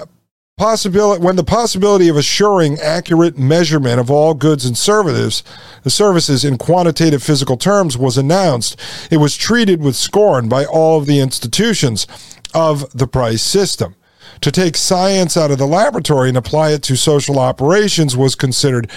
possibility 0.57 1.23
when 1.23 1.35
the 1.35 1.43
possibility 1.43 2.07
of 2.07 2.15
assuring 2.15 2.77
accurate 2.79 3.37
measurement 3.37 3.99
of 3.99 4.11
all 4.11 4.35
goods 4.35 4.65
and 4.65 4.77
services 4.77 5.41
services 5.87 6.45
in 6.45 6.59
quantitative 6.59 7.23
physical 7.23 7.57
terms 7.57 7.97
was 7.97 8.19
announced 8.19 8.79
it 9.09 9.17
was 9.17 9.35
treated 9.35 9.81
with 9.81 9.95
scorn 9.95 10.47
by 10.47 10.63
all 10.63 10.99
of 10.99 11.07
the 11.07 11.19
institutions 11.19 12.05
of 12.53 12.87
the 12.91 13.07
price 13.07 13.41
system 13.41 13.95
to 14.41 14.51
take 14.51 14.77
science 14.77 15.35
out 15.35 15.49
of 15.49 15.57
the 15.57 15.65
laboratory 15.65 16.29
and 16.29 16.37
apply 16.37 16.69
it 16.69 16.83
to 16.83 16.95
social 16.95 17.39
operations 17.39 18.15
was 18.15 18.35
considered 18.35 18.91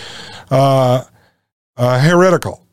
uh, 0.51 1.05
uh, 1.79 1.99
heretical 2.01 2.66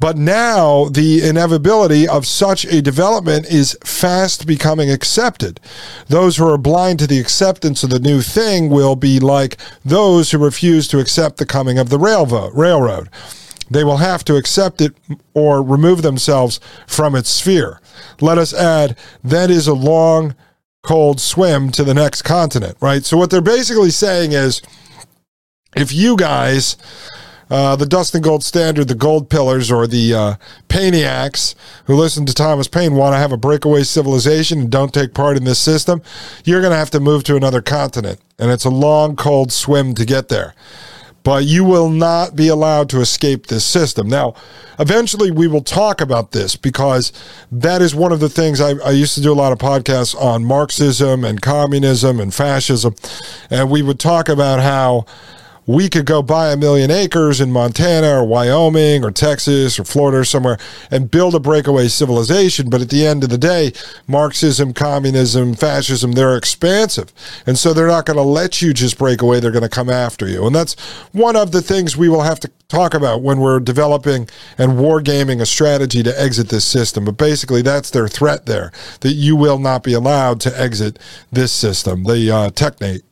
but 0.00 0.16
now 0.16 0.86
the 0.86 1.26
inevitability 1.26 2.06
of 2.06 2.26
such 2.26 2.64
a 2.66 2.82
development 2.82 3.46
is 3.46 3.78
fast 3.84 4.46
becoming 4.46 4.90
accepted. 4.90 5.60
Those 6.08 6.36
who 6.36 6.48
are 6.48 6.58
blind 6.58 6.98
to 7.00 7.06
the 7.06 7.20
acceptance 7.20 7.82
of 7.82 7.90
the 7.90 8.00
new 8.00 8.20
thing 8.20 8.70
will 8.70 8.96
be 8.96 9.20
like 9.20 9.56
those 9.84 10.30
who 10.30 10.38
refuse 10.38 10.88
to 10.88 10.98
accept 10.98 11.36
the 11.38 11.46
coming 11.46 11.78
of 11.78 11.88
the 11.88 11.98
railroad. 11.98 13.08
They 13.70 13.84
will 13.84 13.96
have 13.98 14.24
to 14.24 14.36
accept 14.36 14.80
it 14.80 14.94
or 15.32 15.62
remove 15.62 16.02
themselves 16.02 16.60
from 16.86 17.14
its 17.14 17.30
sphere. 17.30 17.80
Let 18.20 18.38
us 18.38 18.52
add 18.52 18.96
that 19.22 19.50
is 19.50 19.66
a 19.66 19.74
long, 19.74 20.34
cold 20.82 21.20
swim 21.20 21.70
to 21.72 21.82
the 21.82 21.94
next 21.94 22.22
continent, 22.22 22.76
right? 22.80 23.04
So, 23.04 23.16
what 23.16 23.30
they're 23.30 23.40
basically 23.40 23.90
saying 23.90 24.32
is 24.32 24.60
if 25.74 25.92
you 25.92 26.16
guys 26.16 26.76
uh, 27.50 27.76
the 27.76 27.86
Dustin 27.86 28.22
Gold 28.22 28.44
Standard, 28.44 28.88
the 28.88 28.94
Gold 28.94 29.28
Pillars, 29.28 29.70
or 29.70 29.86
the 29.86 30.14
uh, 30.14 30.34
Painiacs 30.68 31.54
who 31.84 31.94
listen 31.94 32.26
to 32.26 32.34
Thomas 32.34 32.68
Paine 32.68 32.94
want 32.94 33.14
to 33.14 33.18
have 33.18 33.32
a 33.32 33.36
breakaway 33.36 33.82
civilization 33.82 34.60
and 34.60 34.70
don't 34.70 34.94
take 34.94 35.14
part 35.14 35.36
in 35.36 35.44
this 35.44 35.58
system, 35.58 36.02
you're 36.44 36.60
going 36.60 36.72
to 36.72 36.78
have 36.78 36.90
to 36.90 37.00
move 37.00 37.24
to 37.24 37.36
another 37.36 37.62
continent. 37.62 38.20
And 38.38 38.50
it's 38.50 38.64
a 38.64 38.70
long, 38.70 39.16
cold 39.16 39.52
swim 39.52 39.94
to 39.94 40.04
get 40.04 40.28
there. 40.28 40.54
But 41.22 41.44
you 41.44 41.64
will 41.64 41.88
not 41.88 42.36
be 42.36 42.48
allowed 42.48 42.90
to 42.90 43.00
escape 43.00 43.46
this 43.46 43.64
system. 43.64 44.08
Now, 44.08 44.34
eventually 44.78 45.30
we 45.30 45.48
will 45.48 45.62
talk 45.62 46.02
about 46.02 46.32
this 46.32 46.54
because 46.54 47.12
that 47.50 47.80
is 47.80 47.94
one 47.94 48.12
of 48.12 48.20
the 48.20 48.28
things 48.28 48.60
I, 48.60 48.72
I 48.84 48.90
used 48.90 49.14
to 49.14 49.22
do 49.22 49.32
a 49.32 49.34
lot 49.34 49.50
of 49.50 49.58
podcasts 49.58 50.14
on 50.20 50.44
Marxism 50.44 51.24
and 51.24 51.40
communism 51.40 52.20
and 52.20 52.32
fascism. 52.34 52.94
And 53.48 53.70
we 53.70 53.80
would 53.80 53.98
talk 53.98 54.28
about 54.28 54.60
how 54.60 55.06
we 55.66 55.88
could 55.88 56.06
go 56.06 56.22
buy 56.22 56.52
a 56.52 56.56
million 56.56 56.90
acres 56.90 57.40
in 57.40 57.50
Montana 57.50 58.20
or 58.20 58.24
Wyoming 58.24 59.04
or 59.04 59.10
Texas 59.10 59.78
or 59.78 59.84
Florida 59.84 60.18
or 60.18 60.24
somewhere 60.24 60.58
and 60.90 61.10
build 61.10 61.34
a 61.34 61.40
breakaway 61.40 61.88
civilization. 61.88 62.68
But 62.68 62.82
at 62.82 62.90
the 62.90 63.06
end 63.06 63.24
of 63.24 63.30
the 63.30 63.38
day, 63.38 63.72
Marxism, 64.06 64.72
communism, 64.74 65.54
fascism, 65.54 66.12
they're 66.12 66.36
expansive. 66.36 67.12
And 67.46 67.58
so 67.58 67.72
they're 67.72 67.86
not 67.86 68.06
going 68.06 68.16
to 68.16 68.22
let 68.22 68.60
you 68.60 68.74
just 68.74 68.98
break 68.98 69.22
away. 69.22 69.40
They're 69.40 69.50
going 69.50 69.62
to 69.62 69.68
come 69.68 69.90
after 69.90 70.28
you. 70.28 70.46
And 70.46 70.54
that's 70.54 70.78
one 71.12 71.36
of 71.36 71.52
the 71.52 71.62
things 71.62 71.96
we 71.96 72.08
will 72.08 72.22
have 72.22 72.40
to 72.40 72.50
talk 72.68 72.94
about 72.94 73.22
when 73.22 73.40
we're 73.40 73.60
developing 73.60 74.28
and 74.58 74.72
wargaming 74.72 75.40
a 75.40 75.46
strategy 75.46 76.02
to 76.02 76.20
exit 76.20 76.48
this 76.48 76.64
system. 76.64 77.04
But 77.04 77.16
basically, 77.16 77.62
that's 77.62 77.90
their 77.90 78.08
threat 78.08 78.46
there 78.46 78.72
that 79.00 79.12
you 79.12 79.36
will 79.36 79.58
not 79.58 79.82
be 79.82 79.92
allowed 79.92 80.40
to 80.42 80.60
exit 80.60 80.98
this 81.32 81.52
system, 81.52 82.04
the 82.04 82.30
uh, 82.30 82.50
technate. 82.50 83.02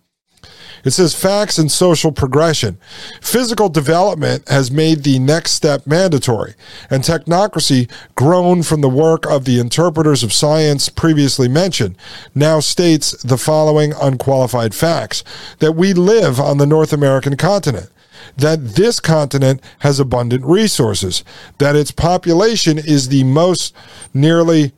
It 0.85 0.91
says 0.91 1.15
facts 1.15 1.59
and 1.59 1.71
social 1.71 2.13
progression. 2.13 2.79
Physical 3.21 3.69
development 3.69 4.49
has 4.49 4.71
made 4.71 5.05
the 5.05 5.19
next 5.19 5.53
step 5.53 5.87
mandatory, 5.87 6.55
and 6.91 7.03
technocracy, 7.03 7.91
grown 8.15 8.63
from 8.63 8.81
the 8.81 8.89
work 8.89 9.27
of 9.27 9.45
the 9.45 9.59
interpreters 9.59 10.23
of 10.23 10.33
science 10.33 10.89
previously 10.89 11.49
mentioned, 11.49 11.97
now 12.35 12.61
states 12.61 13.13
the 13.23 13.39
following 13.39 13.93
unqualified 14.01 14.75
facts 14.75 15.23
that 15.61 15.73
we 15.73 15.93
live 15.93 16.41
on 16.41 16.59
the 16.59 16.67
North 16.67 16.93
American 16.93 17.37
continent 17.37 17.91
that 18.37 18.77
this 18.77 19.01
continent 19.01 19.61
has 19.81 20.01
abundant 20.01 20.45
resources, 20.45 21.25
that 21.59 21.77
its 21.77 21.91
population 21.91 22.79
is 22.79 23.09
the 23.09 23.25
most 23.25 23.75
nearly 24.15 24.73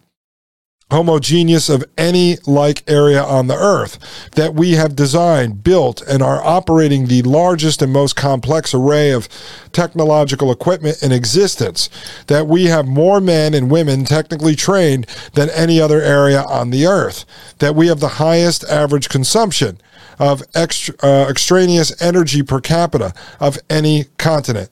homogeneous 0.91 1.69
of 1.69 1.85
any 1.97 2.37
like 2.47 2.83
area 2.89 3.23
on 3.23 3.47
the 3.47 3.57
earth 3.57 3.99
that 4.33 4.55
we 4.55 4.73
have 4.73 4.95
designed, 4.95 5.65
built, 5.65 6.03
and 6.03 6.23
are 6.23 6.45
operating 6.45 7.07
the 7.07 7.23
largest 7.23 7.83
and 7.83 7.93
most 7.93 8.15
complex 8.15 8.75
array 8.75 9.11
of 9.11 9.29
technological 9.73 10.53
equipment 10.53 11.03
in 11.03 11.11
existence, 11.11 11.89
that 12.27 12.47
we 12.47 12.67
have 12.67 12.87
more 12.87 13.21
men 13.21 13.55
and 13.55 13.71
women 13.71 14.05
technically 14.05 14.55
trained 14.55 15.07
than 15.33 15.51
any 15.51 15.81
other 15.81 16.01
area 16.01 16.43
on 16.43 16.71
the 16.71 16.87
earth, 16.87 17.25
that 17.59 17.75
we 17.75 17.89
have 17.89 18.01
the 18.01 18.09
highest 18.09 18.63
average 18.65 19.09
consumption 19.09 19.79
of 20.19 20.43
extra, 20.55 20.95
uh, 21.03 21.27
extraneous 21.29 22.01
energy 22.01 22.43
per 22.43 22.61
capita 22.61 23.13
of 23.41 23.59
any 23.69 24.05
continent 24.19 24.71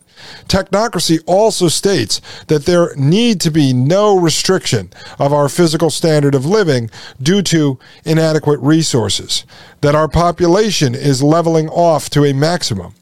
Technocracy 0.49 1.21
also 1.27 1.69
states 1.69 2.21
that 2.49 2.67
there 2.67 2.95
need 2.97 3.41
to 3.41 3.51
be 3.51 3.73
no 3.73 4.19
restriction 4.19 4.91
of 5.19 5.33
our 5.33 5.49
physical 5.49 5.91
standard 5.91 6.35
of 6.35 6.47
living 6.47 6.91
due 7.23 7.43
to 7.43 7.79
inadequate 8.05 8.61
resources, 8.61 9.45
that 9.81 9.95
our 9.95 10.09
population 10.09 10.95
is 10.95 11.23
leveling 11.23 11.69
off 11.69 12.11
to 12.11 12.25
a 12.25 12.33
maximum, 12.33 12.95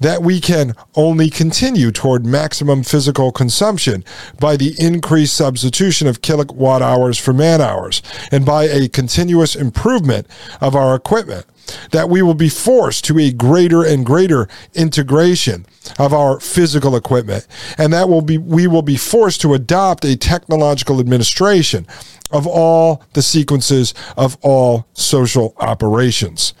that 0.00 0.22
we 0.22 0.40
can 0.40 0.74
only 0.94 1.30
continue 1.30 1.90
toward 1.90 2.26
maximum 2.26 2.82
physical 2.82 3.32
consumption 3.32 4.04
by 4.38 4.56
the 4.56 4.74
increased 4.78 5.36
substitution 5.36 6.06
of 6.06 6.22
kilowatt 6.22 6.82
hours 6.82 7.18
for 7.18 7.32
man 7.32 7.60
hours, 7.60 8.02
and 8.30 8.44
by 8.44 8.64
a 8.64 8.88
continuous 8.88 9.56
improvement 9.56 10.26
of 10.60 10.74
our 10.74 10.94
equipment 10.94 11.46
that 11.90 12.08
we 12.08 12.22
will 12.22 12.34
be 12.34 12.48
forced 12.48 13.04
to 13.04 13.18
a 13.18 13.32
greater 13.32 13.84
and 13.84 14.04
greater 14.04 14.48
integration 14.74 15.66
of 15.98 16.12
our 16.12 16.40
physical 16.40 16.96
equipment 16.96 17.46
and 17.78 17.92
that 17.92 18.08
will 18.08 18.22
be 18.22 18.38
we 18.38 18.66
will 18.66 18.82
be 18.82 18.96
forced 18.96 19.40
to 19.40 19.54
adopt 19.54 20.04
a 20.04 20.16
technological 20.16 21.00
administration 21.00 21.86
of 22.30 22.46
all 22.46 23.02
the 23.12 23.22
sequences 23.22 23.94
of 24.16 24.36
all 24.42 24.86
social 24.94 25.54
operations. 25.58 26.54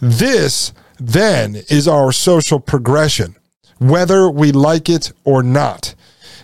This 0.00 0.72
then 0.98 1.56
is 1.68 1.86
our 1.86 2.12
social 2.12 2.60
progression 2.60 3.36
whether 3.78 4.28
we 4.28 4.52
like 4.52 4.90
it 4.90 5.10
or 5.24 5.42
not 5.42 5.94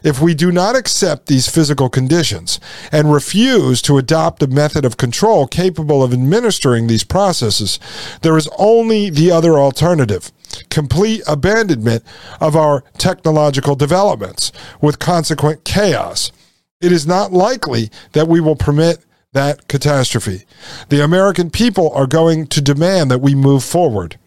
if 0.06 0.22
we 0.22 0.34
do 0.34 0.52
not 0.52 0.76
accept 0.76 1.26
these 1.26 1.48
physical 1.48 1.88
conditions 1.88 2.60
and 2.92 3.12
refuse 3.12 3.82
to 3.82 3.98
adopt 3.98 4.40
a 4.40 4.46
method 4.46 4.84
of 4.84 4.96
control 4.96 5.48
capable 5.48 6.00
of 6.00 6.12
administering 6.12 6.86
these 6.86 7.02
processes, 7.02 7.80
there 8.22 8.36
is 8.36 8.48
only 8.56 9.10
the 9.10 9.32
other 9.32 9.58
alternative 9.58 10.30
complete 10.70 11.22
abandonment 11.26 12.04
of 12.40 12.54
our 12.54 12.84
technological 12.98 13.74
developments 13.74 14.52
with 14.80 15.00
consequent 15.00 15.64
chaos 15.64 16.30
It 16.80 16.92
is 16.92 17.06
not 17.06 17.32
likely 17.32 17.90
that 18.12 18.28
we 18.28 18.40
will 18.40 18.54
permit 18.54 19.04
that 19.32 19.66
catastrophe. 19.66 20.44
The 20.88 21.02
American 21.02 21.50
people 21.50 21.90
are 21.94 22.06
going 22.06 22.46
to 22.48 22.60
demand 22.60 23.10
that 23.10 23.20
we 23.20 23.34
move 23.34 23.64
forward. 23.64 24.18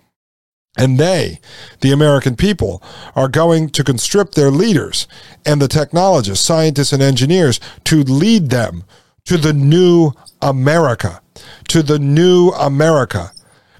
And 0.79 0.97
they, 0.97 1.41
the 1.81 1.91
American 1.91 2.37
people, 2.37 2.81
are 3.13 3.27
going 3.27 3.69
to 3.71 3.83
conscript 3.83 4.35
their 4.35 4.49
leaders 4.49 5.07
and 5.45 5.61
the 5.61 5.67
technologists, 5.67 6.45
scientists, 6.45 6.93
and 6.93 7.03
engineers 7.03 7.59
to 7.83 8.01
lead 8.01 8.49
them 8.49 8.85
to 9.25 9.35
the 9.35 9.51
new 9.51 10.13
America, 10.41 11.21
to 11.67 11.83
the 11.83 11.99
new 11.99 12.51
America. 12.51 13.33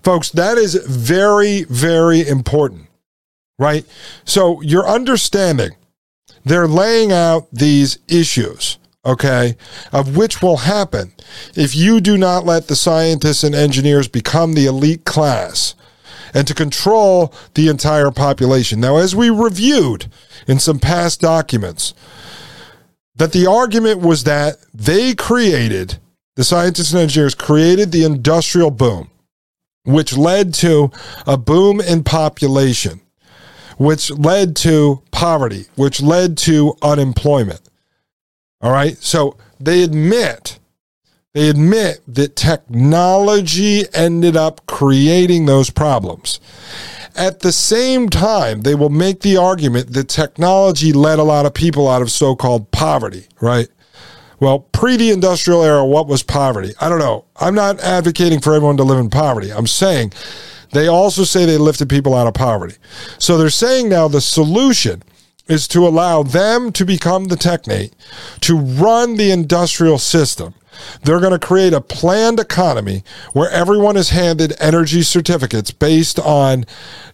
Folks, 0.04 0.30
that 0.32 0.58
is 0.58 0.76
very, 0.76 1.64
very 1.64 2.28
important, 2.28 2.88
right? 3.58 3.86
So 4.26 4.60
you're 4.62 4.88
understanding 4.88 5.72
they're 6.44 6.68
laying 6.68 7.14
out 7.14 7.48
these 7.50 8.00
issues, 8.10 8.78
okay, 9.06 9.56
of 9.94 10.18
which 10.18 10.42
will 10.42 10.58
happen 10.58 11.14
if 11.56 11.74
you 11.78 12.02
do 12.02 12.18
not 12.18 12.46
let 12.46 12.68
the 12.68 12.76
scientists 12.76 13.46
and 13.46 13.56
engineers 13.56 14.10
become 14.10 14.54
the 14.54 14.66
elite 14.66 15.06
class 15.06 15.76
and 16.34 16.48
to 16.48 16.54
control 16.54 17.34
the 17.54 17.68
entire 17.68 18.12
population. 18.12 18.80
Now, 18.80 18.98
as 18.98 19.16
we 19.16 19.30
reviewed 19.30 20.08
in 20.48 20.60
some 20.60 20.80
past 20.80 21.22
documents, 21.22 21.94
that 23.16 23.34
the 23.34 23.48
argument 23.48 24.00
was 24.00 24.24
that 24.24 24.58
they 24.74 25.14
created, 25.14 25.98
the 26.36 26.44
scientists 26.44 26.94
and 26.94 27.02
engineers 27.02 27.36
created 27.36 27.92
the 27.92 28.04
industrial 28.06 28.72
boom, 28.72 29.10
which 29.84 30.16
led 30.16 30.54
to 30.56 30.92
a 31.28 31.38
boom 31.38 31.82
in 31.82 32.04
population, 32.04 33.02
which 33.78 34.10
led 34.12 34.56
to 34.58 35.02
poverty, 35.12 35.66
which 35.76 36.02
led 36.02 36.38
to 36.38 36.76
unemployment. 36.82 37.62
All 38.62 38.72
right. 38.72 38.98
So 38.98 39.38
they 39.60 39.84
admit 39.84 40.60
they 41.34 41.50
admit 41.50 42.02
that 42.08 42.36
technology 42.36 43.84
ended 43.94 44.36
up 44.36 44.66
creating 44.66 45.46
those 45.46 45.70
problems. 45.70 46.40
At 47.16 47.42
the 47.42 47.52
same 47.52 48.10
time, 48.10 48.62
they 48.62 48.74
will 48.74 48.90
make 48.90 49.20
the 49.22 49.38
argument 49.38 49.94
that 49.94 50.08
technology 50.10 50.92
led 50.92 51.20
a 51.20 51.24
lot 51.24 51.46
of 51.46 51.54
people 51.54 51.88
out 51.88 52.02
of 52.02 52.10
so 52.10 52.36
called 52.36 52.72
poverty, 52.72 53.28
right? 53.42 53.68
Well, 54.40 54.60
pre 54.60 54.98
the 54.98 55.12
industrial 55.12 55.64
era, 55.64 55.86
what 55.86 56.08
was 56.08 56.24
poverty? 56.24 56.74
I 56.80 56.90
don't 56.90 57.00
know. 57.00 57.26
I'm 57.36 57.54
not 57.54 57.80
advocating 57.82 58.40
for 58.40 58.56
everyone 58.56 58.78
to 58.78 58.84
live 58.84 59.00
in 59.00 59.10
poverty. 59.10 59.52
I'm 59.52 59.68
saying 59.68 60.14
they 60.72 60.88
also 60.88 61.26
say 61.26 61.46
they 61.46 61.58
lifted 61.58 61.90
people 61.90 62.16
out 62.16 62.26
of 62.26 62.34
poverty. 62.34 62.76
So 63.20 63.38
they're 63.38 63.50
saying 63.50 63.90
now 63.90 64.08
the 64.08 64.22
solution 64.22 65.04
is 65.48 65.68
to 65.68 65.86
allow 65.86 66.24
them 66.24 66.72
to 66.72 66.86
become 66.86 67.26
the 67.26 67.36
technate, 67.36 67.94
to 68.42 68.56
run 68.56 69.18
the 69.18 69.32
industrial 69.32 69.98
system 69.98 70.54
they're 71.04 71.20
going 71.20 71.38
to 71.38 71.40
create 71.40 71.74
a 71.74 71.82
planned 71.82 72.40
economy 72.40 73.04
where 73.34 73.50
everyone 73.50 73.98
is 73.98 74.10
handed 74.10 74.54
energy 74.60 75.02
certificates 75.02 75.72
based 75.72 76.20
on, 76.20 76.66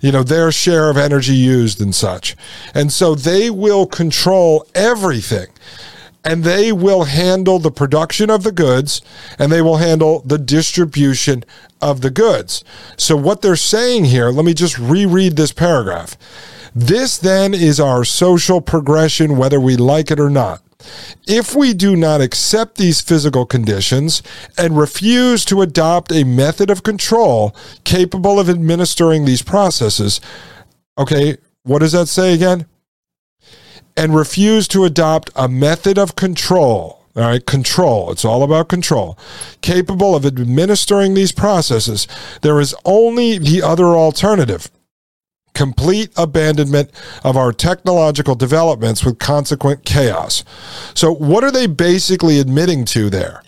you 0.02 0.12
know, 0.12 0.24
their 0.24 0.52
share 0.52 0.90
of 0.90 0.98
energy 0.98 1.36
used 1.36 1.82
and 1.82 1.94
such. 1.94 2.36
And 2.74 2.92
so 2.92 3.16
they 3.16 3.50
will 3.50 3.86
control 3.86 4.68
everything 4.74 5.48
and 6.26 6.44
they 6.44 6.72
will 6.72 7.04
handle 7.04 7.60
the 7.60 7.72
production 7.72 8.30
of 8.30 8.44
the 8.44 8.52
goods 8.52 9.02
and 9.38 9.52
they 9.52 9.62
will 9.62 9.78
handle 9.78 10.22
the 10.22 10.40
distribution 10.40 11.44
of 11.82 12.02
the 12.02 12.10
goods. 12.10 12.64
So, 12.98 13.16
what 13.16 13.42
they're 13.42 13.56
saying 13.56 14.06
here, 14.06 14.32
let 14.32 14.44
me 14.44 14.56
just 14.56 14.80
reread 14.80 15.36
this 15.36 15.52
paragraph. 15.52 16.18
This 16.74 17.18
then 17.18 17.54
is 17.54 17.80
our 17.80 18.04
social 18.04 18.60
progression, 18.60 19.38
whether 19.38 19.62
we 19.62 19.78
like 19.78 20.12
it 20.12 20.20
or 20.20 20.30
not. 20.30 20.62
If 21.28 21.56
we 21.56 21.74
do 21.74 21.96
not 21.96 22.22
accept 22.22 22.78
these 22.78 23.02
physical 23.02 23.46
conditions 23.46 24.22
and 24.58 24.78
refuse 24.78 25.46
to 25.46 25.62
adopt 25.62 26.12
a 26.12 26.24
method 26.24 26.70
of 26.70 26.84
control 26.84 27.56
capable 27.84 28.40
of 28.40 28.50
administering 28.50 29.26
these 29.26 29.42
processes, 29.42 30.22
okay, 30.98 31.38
what 31.64 31.80
does 31.80 31.94
that 31.94 32.08
say 32.08 32.34
again? 32.34 32.66
And 33.98 34.16
refuse 34.16 34.68
to 34.70 34.84
adopt 34.84 35.30
a 35.36 35.48
method 35.48 35.98
of 35.98 36.16
control. 36.16 37.02
All 37.16 37.24
right, 37.24 37.46
control. 37.46 38.12
It's 38.12 38.26
all 38.26 38.44
about 38.44 38.68
control. 38.68 39.18
Capable 39.62 40.16
of 40.16 40.26
administering 40.26 41.14
these 41.14 41.32
processes, 41.32 42.08
there 42.42 42.60
is 42.60 42.76
only 42.84 43.38
the 43.38 43.62
other 43.62 43.86
alternative 43.86 44.70
complete 45.56 46.12
abandonment 46.16 46.92
of 47.24 47.36
our 47.36 47.52
technological 47.52 48.36
developments 48.36 49.04
with 49.04 49.18
consequent 49.18 49.84
chaos. 49.86 50.44
So, 50.94 51.12
what 51.12 51.44
are 51.44 51.52
they 51.52 51.66
basically 51.66 52.40
admitting 52.40 52.86
to 52.86 53.10
there? 53.10 53.42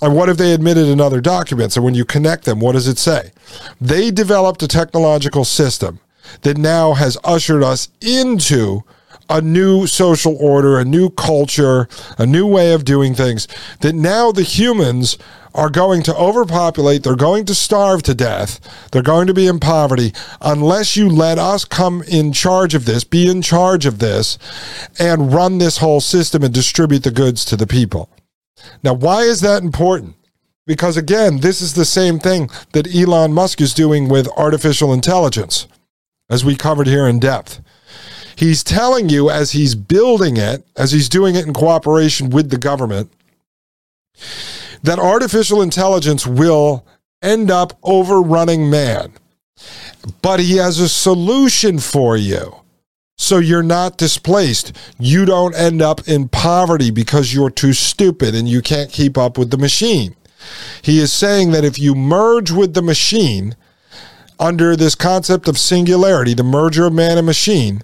And 0.00 0.14
what 0.14 0.28
have 0.28 0.36
they 0.36 0.52
admitted 0.52 0.86
in 0.86 1.00
other 1.00 1.20
documents? 1.20 1.76
And 1.76 1.84
when 1.84 1.94
you 1.94 2.04
connect 2.04 2.44
them, 2.44 2.60
what 2.60 2.72
does 2.72 2.86
it 2.86 2.98
say? 2.98 3.32
They 3.80 4.10
developed 4.10 4.62
a 4.62 4.68
technological 4.68 5.44
system 5.44 6.00
that 6.42 6.56
now 6.56 6.92
has 6.92 7.16
ushered 7.24 7.62
us 7.62 7.88
into 8.00 8.82
a 9.30 9.40
new 9.40 9.86
social 9.86 10.36
order, 10.38 10.78
a 10.78 10.84
new 10.84 11.10
culture, 11.10 11.88
a 12.16 12.26
new 12.26 12.46
way 12.46 12.72
of 12.72 12.84
doing 12.84 13.14
things, 13.14 13.48
that 13.80 13.94
now 13.94 14.32
the 14.32 14.42
humans 14.42 15.18
are 15.54 15.70
going 15.70 16.02
to 16.04 16.16
overpopulate. 16.16 17.02
They're 17.02 17.16
going 17.16 17.44
to 17.46 17.54
starve 17.54 18.02
to 18.04 18.14
death. 18.14 18.60
They're 18.92 19.02
going 19.02 19.26
to 19.26 19.34
be 19.34 19.46
in 19.46 19.60
poverty 19.60 20.12
unless 20.40 20.96
you 20.96 21.08
let 21.08 21.38
us 21.38 21.64
come 21.64 22.02
in 22.02 22.32
charge 22.32 22.74
of 22.74 22.84
this, 22.84 23.04
be 23.04 23.30
in 23.30 23.42
charge 23.42 23.86
of 23.86 23.98
this, 23.98 24.38
and 24.98 25.32
run 25.32 25.58
this 25.58 25.78
whole 25.78 26.00
system 26.00 26.42
and 26.42 26.52
distribute 26.52 27.04
the 27.04 27.10
goods 27.10 27.44
to 27.46 27.56
the 27.56 27.66
people. 27.66 28.08
Now, 28.82 28.94
why 28.94 29.22
is 29.22 29.40
that 29.40 29.62
important? 29.62 30.16
Because 30.66 30.96
again, 30.96 31.40
this 31.40 31.62
is 31.62 31.74
the 31.74 31.86
same 31.86 32.18
thing 32.18 32.50
that 32.72 32.94
Elon 32.94 33.32
Musk 33.32 33.60
is 33.60 33.72
doing 33.72 34.08
with 34.08 34.28
artificial 34.36 34.92
intelligence, 34.92 35.66
as 36.28 36.44
we 36.44 36.56
covered 36.56 36.86
here 36.86 37.06
in 37.06 37.18
depth. 37.18 37.60
He's 38.36 38.62
telling 38.62 39.08
you 39.08 39.30
as 39.30 39.52
he's 39.52 39.74
building 39.74 40.36
it, 40.36 40.64
as 40.76 40.92
he's 40.92 41.08
doing 41.08 41.34
it 41.34 41.46
in 41.46 41.54
cooperation 41.54 42.30
with 42.30 42.50
the 42.50 42.58
government, 42.58 43.10
that 44.82 44.98
artificial 44.98 45.62
intelligence 45.62 46.26
will 46.26 46.86
end 47.22 47.50
up 47.50 47.78
overrunning 47.82 48.70
man. 48.70 49.12
But 50.22 50.40
he 50.40 50.56
has 50.56 50.78
a 50.78 50.88
solution 50.88 51.78
for 51.78 52.16
you. 52.16 52.54
So 53.16 53.38
you're 53.38 53.64
not 53.64 53.98
displaced. 53.98 54.76
You 54.98 55.24
don't 55.24 55.54
end 55.56 55.82
up 55.82 56.06
in 56.06 56.28
poverty 56.28 56.92
because 56.92 57.34
you're 57.34 57.50
too 57.50 57.72
stupid 57.72 58.34
and 58.34 58.48
you 58.48 58.62
can't 58.62 58.92
keep 58.92 59.18
up 59.18 59.36
with 59.36 59.50
the 59.50 59.58
machine. 59.58 60.14
He 60.82 61.00
is 61.00 61.12
saying 61.12 61.50
that 61.50 61.64
if 61.64 61.78
you 61.78 61.96
merge 61.96 62.52
with 62.52 62.74
the 62.74 62.82
machine 62.82 63.56
under 64.38 64.76
this 64.76 64.94
concept 64.94 65.48
of 65.48 65.58
singularity, 65.58 66.32
the 66.32 66.44
merger 66.44 66.86
of 66.86 66.92
man 66.92 67.18
and 67.18 67.26
machine, 67.26 67.82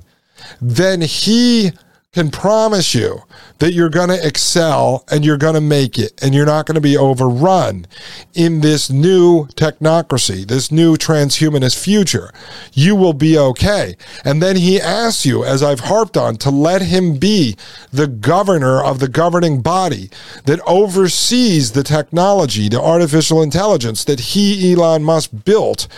then 0.60 1.00
he 1.00 1.72
can 2.14 2.30
promise 2.30 2.94
you 2.94 3.22
that 3.58 3.72
you're 3.72 3.90
going 3.90 4.08
to 4.08 4.26
excel 4.26 5.04
and 5.10 5.24
you're 5.24 5.36
going 5.36 5.54
to 5.54 5.60
make 5.60 5.98
it 5.98 6.22
and 6.22 6.34
you're 6.34 6.46
not 6.46 6.66
going 6.66 6.74
to 6.74 6.80
be 6.80 6.96
overrun 6.96 7.86
in 8.34 8.60
this 8.60 8.90
new 8.90 9.46
technocracy, 9.48 10.46
this 10.46 10.70
new 10.70 10.96
transhumanist 10.96 11.82
future. 11.82 12.32
You 12.72 12.94
will 12.94 13.12
be 13.12 13.36
okay. 13.38 13.96
And 14.24 14.42
then 14.42 14.56
he 14.56 14.80
asks 14.80 15.26
you, 15.26 15.44
as 15.44 15.62
I've 15.62 15.80
harped 15.80 16.16
on, 16.16 16.36
to 16.36 16.50
let 16.50 16.82
him 16.82 17.16
be 17.16 17.56
the 17.92 18.06
governor 18.06 18.82
of 18.82 19.00
the 19.00 19.08
governing 19.08 19.60
body 19.60 20.10
that 20.44 20.60
oversees 20.66 21.72
the 21.72 21.82
technology, 21.82 22.68
the 22.68 22.80
artificial 22.80 23.42
intelligence 23.42 24.04
that 24.04 24.20
he, 24.20 24.72
Elon 24.72 25.02
Musk, 25.02 25.30
built. 25.44 25.88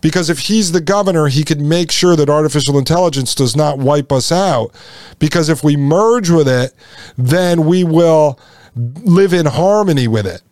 Because 0.00 0.30
if 0.30 0.40
he's 0.40 0.72
the 0.72 0.80
governor, 0.80 1.28
he 1.28 1.44
could 1.44 1.60
make 1.60 1.92
sure 1.92 2.16
that 2.16 2.30
artificial 2.30 2.78
intelligence 2.78 3.34
does 3.34 3.54
not 3.54 3.78
wipe 3.78 4.10
us 4.10 4.32
out. 4.32 4.74
Because 5.18 5.48
if 5.48 5.59
we 5.62 5.76
merge 5.76 6.30
with 6.30 6.48
it, 6.48 6.74
then 7.16 7.64
we 7.64 7.84
will 7.84 8.38
live 8.76 9.32
in 9.32 9.46
harmony 9.46 10.08
with 10.08 10.26
it. 10.26 10.42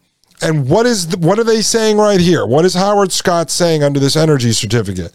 And 0.40 0.68
what 0.68 0.87
is 0.87 1.09
the, 1.09 1.18
what 1.18 1.38
are 1.38 1.44
they 1.44 1.62
saying 1.62 1.99
right 1.99 2.21
here? 2.21 2.47
What 2.47 2.64
is 2.64 2.75
Howard 2.75 3.12
Scott 3.12 3.51
saying 3.51 3.83
under 3.83 3.99
this 3.99 4.16
energy 4.16 4.53
certificate? 4.53 5.12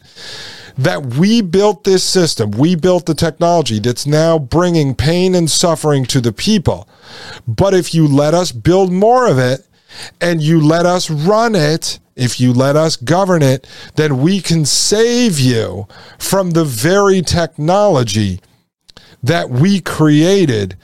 That 0.78 1.06
we 1.06 1.42
built 1.42 1.84
this 1.84 2.04
system, 2.04 2.52
we 2.52 2.76
built 2.76 3.06
the 3.06 3.14
technology 3.14 3.80
that's 3.80 4.06
now 4.06 4.40
bringing 4.40 4.96
pain 4.96 5.36
and 5.36 5.50
suffering 5.50 6.06
to 6.06 6.20
the 6.20 6.34
people. 6.34 6.90
But 7.48 7.74
if 7.74 7.94
you 7.94 8.08
let 8.08 8.34
us 8.34 8.52
build 8.52 8.92
more 8.92 9.28
of 9.28 9.38
it 9.38 9.66
and 10.20 10.42
you 10.42 10.60
let 10.60 10.86
us 10.86 11.10
run 11.10 11.56
it, 11.56 12.00
if 12.16 12.40
you 12.40 12.54
let 12.54 12.76
us 12.76 12.96
govern 12.96 13.42
it, 13.42 13.68
then 13.96 14.22
we 14.22 14.42
can 14.42 14.66
save 14.66 15.40
you 15.40 15.88
from 16.20 16.52
the 16.52 16.66
very 16.66 17.22
technology 17.22 18.40
that 19.24 19.50
we 19.50 19.80
created 19.80 20.78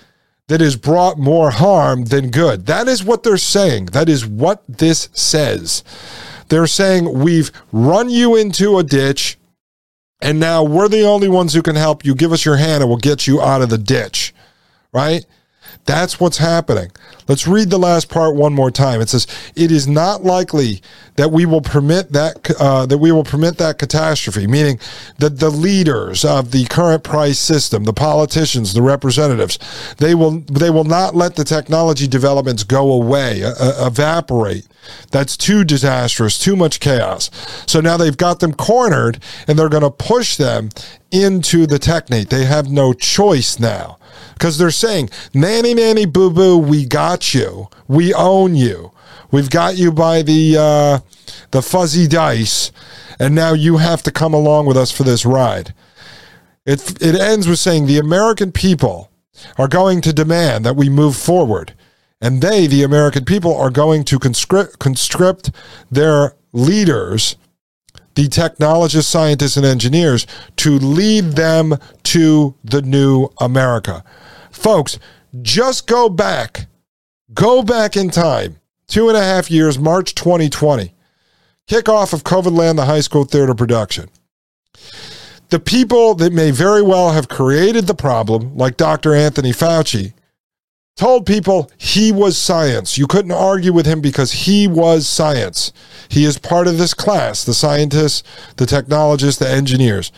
that 0.48 0.62
has 0.62 0.76
brought 0.76 1.20
more 1.20 1.52
harm 1.52 2.06
than 2.06 2.32
good. 2.32 2.66
That 2.66 2.88
is 2.88 3.04
what 3.04 3.22
they're 3.22 3.38
saying. 3.38 3.88
That 3.88 4.10
is 4.10 4.26
what 4.26 4.64
this 4.68 5.10
says. 5.14 5.84
They're 6.48 6.66
saying 6.66 7.20
we've 7.20 7.52
run 7.72 8.10
you 8.10 8.36
into 8.36 8.80
a 8.80 8.84
ditch 8.84 9.38
and 10.22 10.40
now 10.40 10.64
we're 10.64 10.90
the 10.90 11.06
only 11.06 11.30
ones 11.30 11.54
who 11.54 11.62
can 11.62 11.76
help 11.76 12.04
you. 12.04 12.16
Give 12.16 12.34
us 12.34 12.44
your 12.44 12.58
hand 12.58 12.82
and 12.82 12.90
we'll 12.90 12.98
get 12.98 13.28
you 13.28 13.42
out 13.42 13.62
of 13.62 13.70
the 13.70 13.78
ditch. 13.78 14.34
Right? 14.92 15.26
That's 15.90 16.20
what's 16.20 16.38
happening. 16.38 16.92
Let's 17.28 17.48
read 17.48 17.72
the 17.72 17.80
last 17.80 18.10
part 18.10 18.36
one 18.36 18.54
more 18.54 18.70
time. 18.70 19.02
It 19.02 19.10
says, 19.10 19.26
"It 19.56 19.72
is 19.72 19.88
not 19.88 20.24
likely 20.24 20.84
that 21.16 21.32
we 21.32 21.48
will 21.48 21.62
permit 21.62 22.12
that 22.12 22.48
uh, 22.60 22.86
that 22.86 23.00
we 23.00 23.12
will 23.12 23.24
permit 23.24 23.58
that 23.58 23.80
catastrophe." 23.80 24.46
Meaning 24.46 24.80
that 25.18 25.40
the 25.40 25.50
leaders 25.50 26.24
of 26.24 26.52
the 26.52 26.66
current 26.66 27.04
price 27.04 27.40
system, 27.40 27.86
the 27.86 27.94
politicians, 27.94 28.76
the 28.76 28.84
representatives, 28.84 29.58
they 29.98 30.14
will 30.14 30.42
they 30.42 30.70
will 30.70 30.84
not 30.84 31.16
let 31.16 31.36
the 31.36 31.44
technology 31.44 32.08
developments 32.08 32.64
go 32.64 32.92
away, 32.92 33.44
uh, 33.44 33.56
uh 33.60 33.88
evaporate. 33.88 34.68
That's 35.10 35.36
too 35.36 35.64
disastrous, 35.64 36.38
too 36.38 36.56
much 36.56 36.80
chaos. 36.80 37.32
So 37.66 37.82
now 37.82 37.98
they've 37.98 38.16
got 38.16 38.42
them 38.42 38.54
cornered, 38.54 39.24
and 39.48 39.58
they're 39.58 39.70
going 39.70 39.82
to 39.82 39.90
push 39.90 40.38
them 40.38 40.70
into 41.10 41.66
the 41.66 41.80
technate. 41.80 42.30
They 42.30 42.46
have 42.46 42.70
no 42.70 42.94
choice 42.94 43.60
now 43.60 43.98
because 44.34 44.58
they're 44.58 44.72
saying, 44.72 45.10
nanny, 45.34 45.74
nanny, 45.74 46.06
boo 46.06 46.32
boo, 46.32 46.58
we 46.58 46.86
got 46.86 47.34
you. 47.34 47.68
We 47.88 48.14
own 48.14 48.56
you. 48.56 48.92
We've 49.32 49.50
got 49.50 49.78
you 49.78 49.92
by 49.92 50.22
the, 50.22 50.58
uh, 50.58 51.00
the 51.52 51.62
fuzzy 51.62 52.08
dice, 52.08 52.72
and 53.20 53.36
now 53.36 53.54
you 53.54 53.78
have 53.78 54.02
to 54.04 54.12
come 54.12 54.34
along 54.34 54.66
with 54.66 54.78
us 54.78 54.92
for 54.92 55.04
this 55.04 55.26
ride. 55.26 55.74
It, 56.66 57.02
it 57.02 57.16
ends 57.16 57.48
with 57.48 57.60
saying 57.60 57.86
the 57.86 58.00
American 58.00 58.52
people 58.52 59.12
are 59.58 59.68
going 59.68 60.02
to 60.02 60.14
demand 60.14 60.66
that 60.66 60.76
we 60.76 60.90
move 60.90 61.16
forward. 61.16 61.74
And 62.22 62.42
they, 62.42 62.68
the 62.68 62.84
American 62.84 63.24
people, 63.24 63.56
are 63.56 63.70
going 63.70 64.04
to 64.06 64.20
conscript, 64.20 64.80
conscript 64.80 65.52
their 65.90 66.36
leaders 66.52 67.38
the 68.20 68.28
technologists, 68.28 69.10
scientists, 69.10 69.56
and 69.56 69.66
engineers 69.66 70.28
to 70.58 70.78
lead 70.78 71.24
them 71.24 71.78
to 72.04 72.54
the 72.66 72.82
new 72.82 73.30
America. 73.40 74.04
Folks, 74.52 75.00
just 75.42 75.88
go 75.88 76.10
back, 76.10 76.66
go 77.34 77.64
back 77.64 77.96
in 77.96 78.10
time, 78.10 78.58
two 78.88 79.08
and 79.08 79.18
a 79.18 79.24
half 79.24 79.50
years, 79.50 79.80
March 79.80 80.16
2020, 80.16 80.94
kickoff 81.66 82.12
of 82.12 82.26
COVID 82.26 82.52
Land, 82.52 82.78
the 82.78 82.84
high 82.84 83.00
school 83.00 83.24
theater 83.24 83.56
production. 83.56 84.10
The 85.48 85.62
people 85.62 86.14
that 86.16 86.34
may 86.34 86.52
very 86.52 86.82
well 86.82 87.12
have 87.12 87.30
created 87.30 87.88
the 87.88 87.96
problem, 87.96 88.54
like 88.58 88.76
Dr. 88.76 89.16
Anthony 89.16 89.52
Fauci, 89.52 90.12
told 91.00 91.26
people 91.26 91.72
he 91.78 92.12
was 92.12 92.38
science. 92.38 92.98
You 92.98 93.08
couldn't 93.08 93.32
argue 93.32 93.72
with 93.72 93.86
him 93.86 94.02
because 94.02 94.34
he 94.34 94.68
was 94.68 95.08
science. 95.08 95.72
He 96.10 96.26
is 96.26 96.38
part 96.38 96.68
of 96.68 96.78
this 96.78 96.94
class 96.94 97.46
the 97.46 97.54
scientists, 97.54 98.22
the 98.58 98.66
technologists, 98.66 99.40
the 99.40 99.50
engineers. 99.50 100.12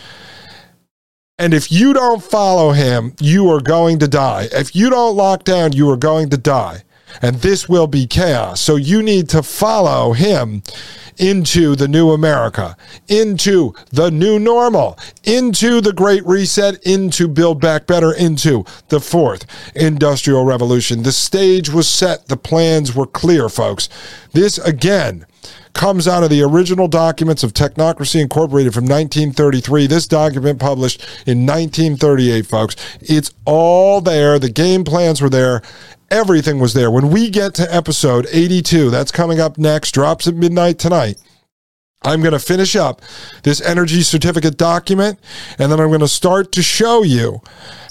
And 1.37 1.53
if 1.53 1.71
you 1.71 1.93
don't 1.93 2.23
follow 2.23 2.71
him, 2.71 3.13
you 3.19 3.47
are 3.51 3.61
going 3.61 3.99
to 3.99 4.07
die. 4.07 4.49
If 4.51 4.75
you 4.75 4.89
don't 4.89 5.15
lock 5.15 5.43
down, 5.43 5.73
you 5.73 5.87
are 5.91 5.97
going 5.97 6.31
to 6.31 6.37
die. 6.37 6.83
And 7.21 7.37
this 7.37 7.67
will 7.67 7.87
be 7.87 8.07
chaos. 8.07 8.61
So 8.61 8.75
you 8.75 9.01
need 9.01 9.29
to 9.29 9.43
follow 9.43 10.13
him 10.13 10.63
into 11.17 11.75
the 11.75 11.87
new 11.87 12.11
America, 12.11 12.75
into 13.07 13.73
the 13.91 14.09
new 14.09 14.39
normal, 14.39 14.97
into 15.23 15.81
the 15.81 15.93
great 15.93 16.25
reset, 16.25 16.81
into 16.83 17.27
build 17.27 17.61
back 17.61 17.85
better, 17.85 18.11
into 18.11 18.65
the 18.89 18.99
fourth 18.99 19.45
industrial 19.75 20.45
revolution. 20.45 21.03
The 21.03 21.11
stage 21.11 21.69
was 21.69 21.87
set, 21.87 22.27
the 22.27 22.37
plans 22.37 22.95
were 22.95 23.07
clear, 23.07 23.49
folks. 23.49 23.89
This 24.33 24.57
again 24.57 25.25
comes 25.73 26.07
out 26.07 26.23
of 26.23 26.29
the 26.29 26.41
original 26.41 26.87
documents 26.87 27.43
of 27.43 27.53
Technocracy 27.53 28.21
Incorporated 28.21 28.73
from 28.73 28.83
1933. 28.85 29.87
This 29.87 30.07
document 30.07 30.59
published 30.59 31.01
in 31.25 31.45
1938, 31.45 32.45
folks. 32.45 32.75
It's 32.99 33.31
all 33.45 34.01
there. 34.01 34.37
The 34.39 34.49
game 34.49 34.83
plans 34.83 35.21
were 35.21 35.29
there. 35.29 35.61
Everything 36.11 36.59
was 36.59 36.73
there. 36.73 36.91
When 36.91 37.09
we 37.09 37.29
get 37.29 37.53
to 37.55 37.73
episode 37.73 38.27
82, 38.29 38.89
that's 38.89 39.11
coming 39.11 39.39
up 39.39 39.57
next, 39.57 39.93
drops 39.93 40.27
at 40.27 40.35
midnight 40.35 40.77
tonight. 40.77 41.17
I'm 42.03 42.21
going 42.21 42.33
to 42.33 42.39
finish 42.39 42.75
up 42.75 43.01
this 43.43 43.61
energy 43.61 44.01
certificate 44.01 44.57
document 44.57 45.19
and 45.57 45.71
then 45.71 45.79
I'm 45.79 45.87
going 45.87 45.99
to 46.01 46.07
start 46.07 46.51
to 46.53 46.63
show 46.63 47.03
you 47.03 47.41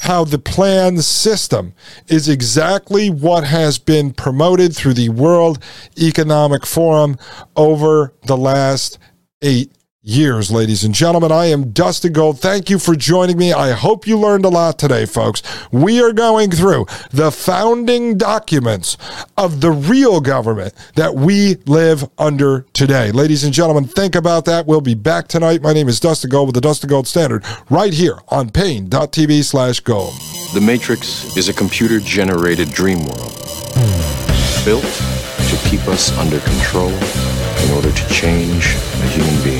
how 0.00 0.24
the 0.24 0.38
plan 0.38 0.98
system 0.98 1.74
is 2.08 2.28
exactly 2.28 3.08
what 3.08 3.44
has 3.44 3.78
been 3.78 4.12
promoted 4.12 4.76
through 4.76 4.94
the 4.94 5.08
World 5.10 5.62
Economic 5.96 6.66
Forum 6.66 7.16
over 7.56 8.12
the 8.26 8.36
last 8.36 8.98
eight 9.42 9.72
years, 10.02 10.50
ladies 10.50 10.82
and 10.82 10.94
gentlemen. 10.94 11.30
I 11.30 11.46
am 11.46 11.72
Dustin 11.72 12.14
Gold. 12.14 12.40
Thank 12.40 12.70
you 12.70 12.78
for 12.78 12.96
joining 12.96 13.36
me. 13.36 13.52
I 13.52 13.72
hope 13.72 14.06
you 14.06 14.18
learned 14.18 14.46
a 14.46 14.48
lot 14.48 14.78
today, 14.78 15.04
folks. 15.04 15.42
We 15.70 16.02
are 16.02 16.12
going 16.12 16.50
through 16.50 16.86
the 17.10 17.30
founding 17.30 18.16
documents 18.16 18.96
of 19.36 19.60
the 19.60 19.70
real 19.70 20.22
government 20.22 20.72
that 20.94 21.14
we 21.14 21.56
live 21.66 22.08
under 22.16 22.62
today. 22.72 23.12
Ladies 23.12 23.44
and 23.44 23.52
gentlemen, 23.52 23.84
think 23.84 24.14
about 24.14 24.46
that. 24.46 24.66
We'll 24.66 24.80
be 24.80 24.94
back 24.94 25.28
tonight. 25.28 25.60
My 25.60 25.74
name 25.74 25.88
is 25.88 26.00
Dustin 26.00 26.30
Gold 26.30 26.48
with 26.48 26.54
the 26.54 26.62
Dustin 26.62 26.88
Gold 26.88 27.06
Standard 27.06 27.44
right 27.68 27.92
here 27.92 28.18
on 28.28 28.48
Paine.tv 28.48 29.44
slash 29.44 29.80
gold. 29.80 30.14
The 30.54 30.62
Matrix 30.62 31.36
is 31.36 31.50
a 31.50 31.52
computer 31.52 32.00
generated 32.00 32.70
dream 32.70 33.00
world 33.04 33.36
built 34.64 34.84
to 34.84 35.58
keep 35.68 35.86
us 35.88 36.16
under 36.18 36.40
control 36.40 36.90
in 37.64 37.70
order 37.72 37.92
to 37.92 38.08
change 38.08 38.74
a 38.74 39.06
human 39.08 39.44
being. 39.44 39.59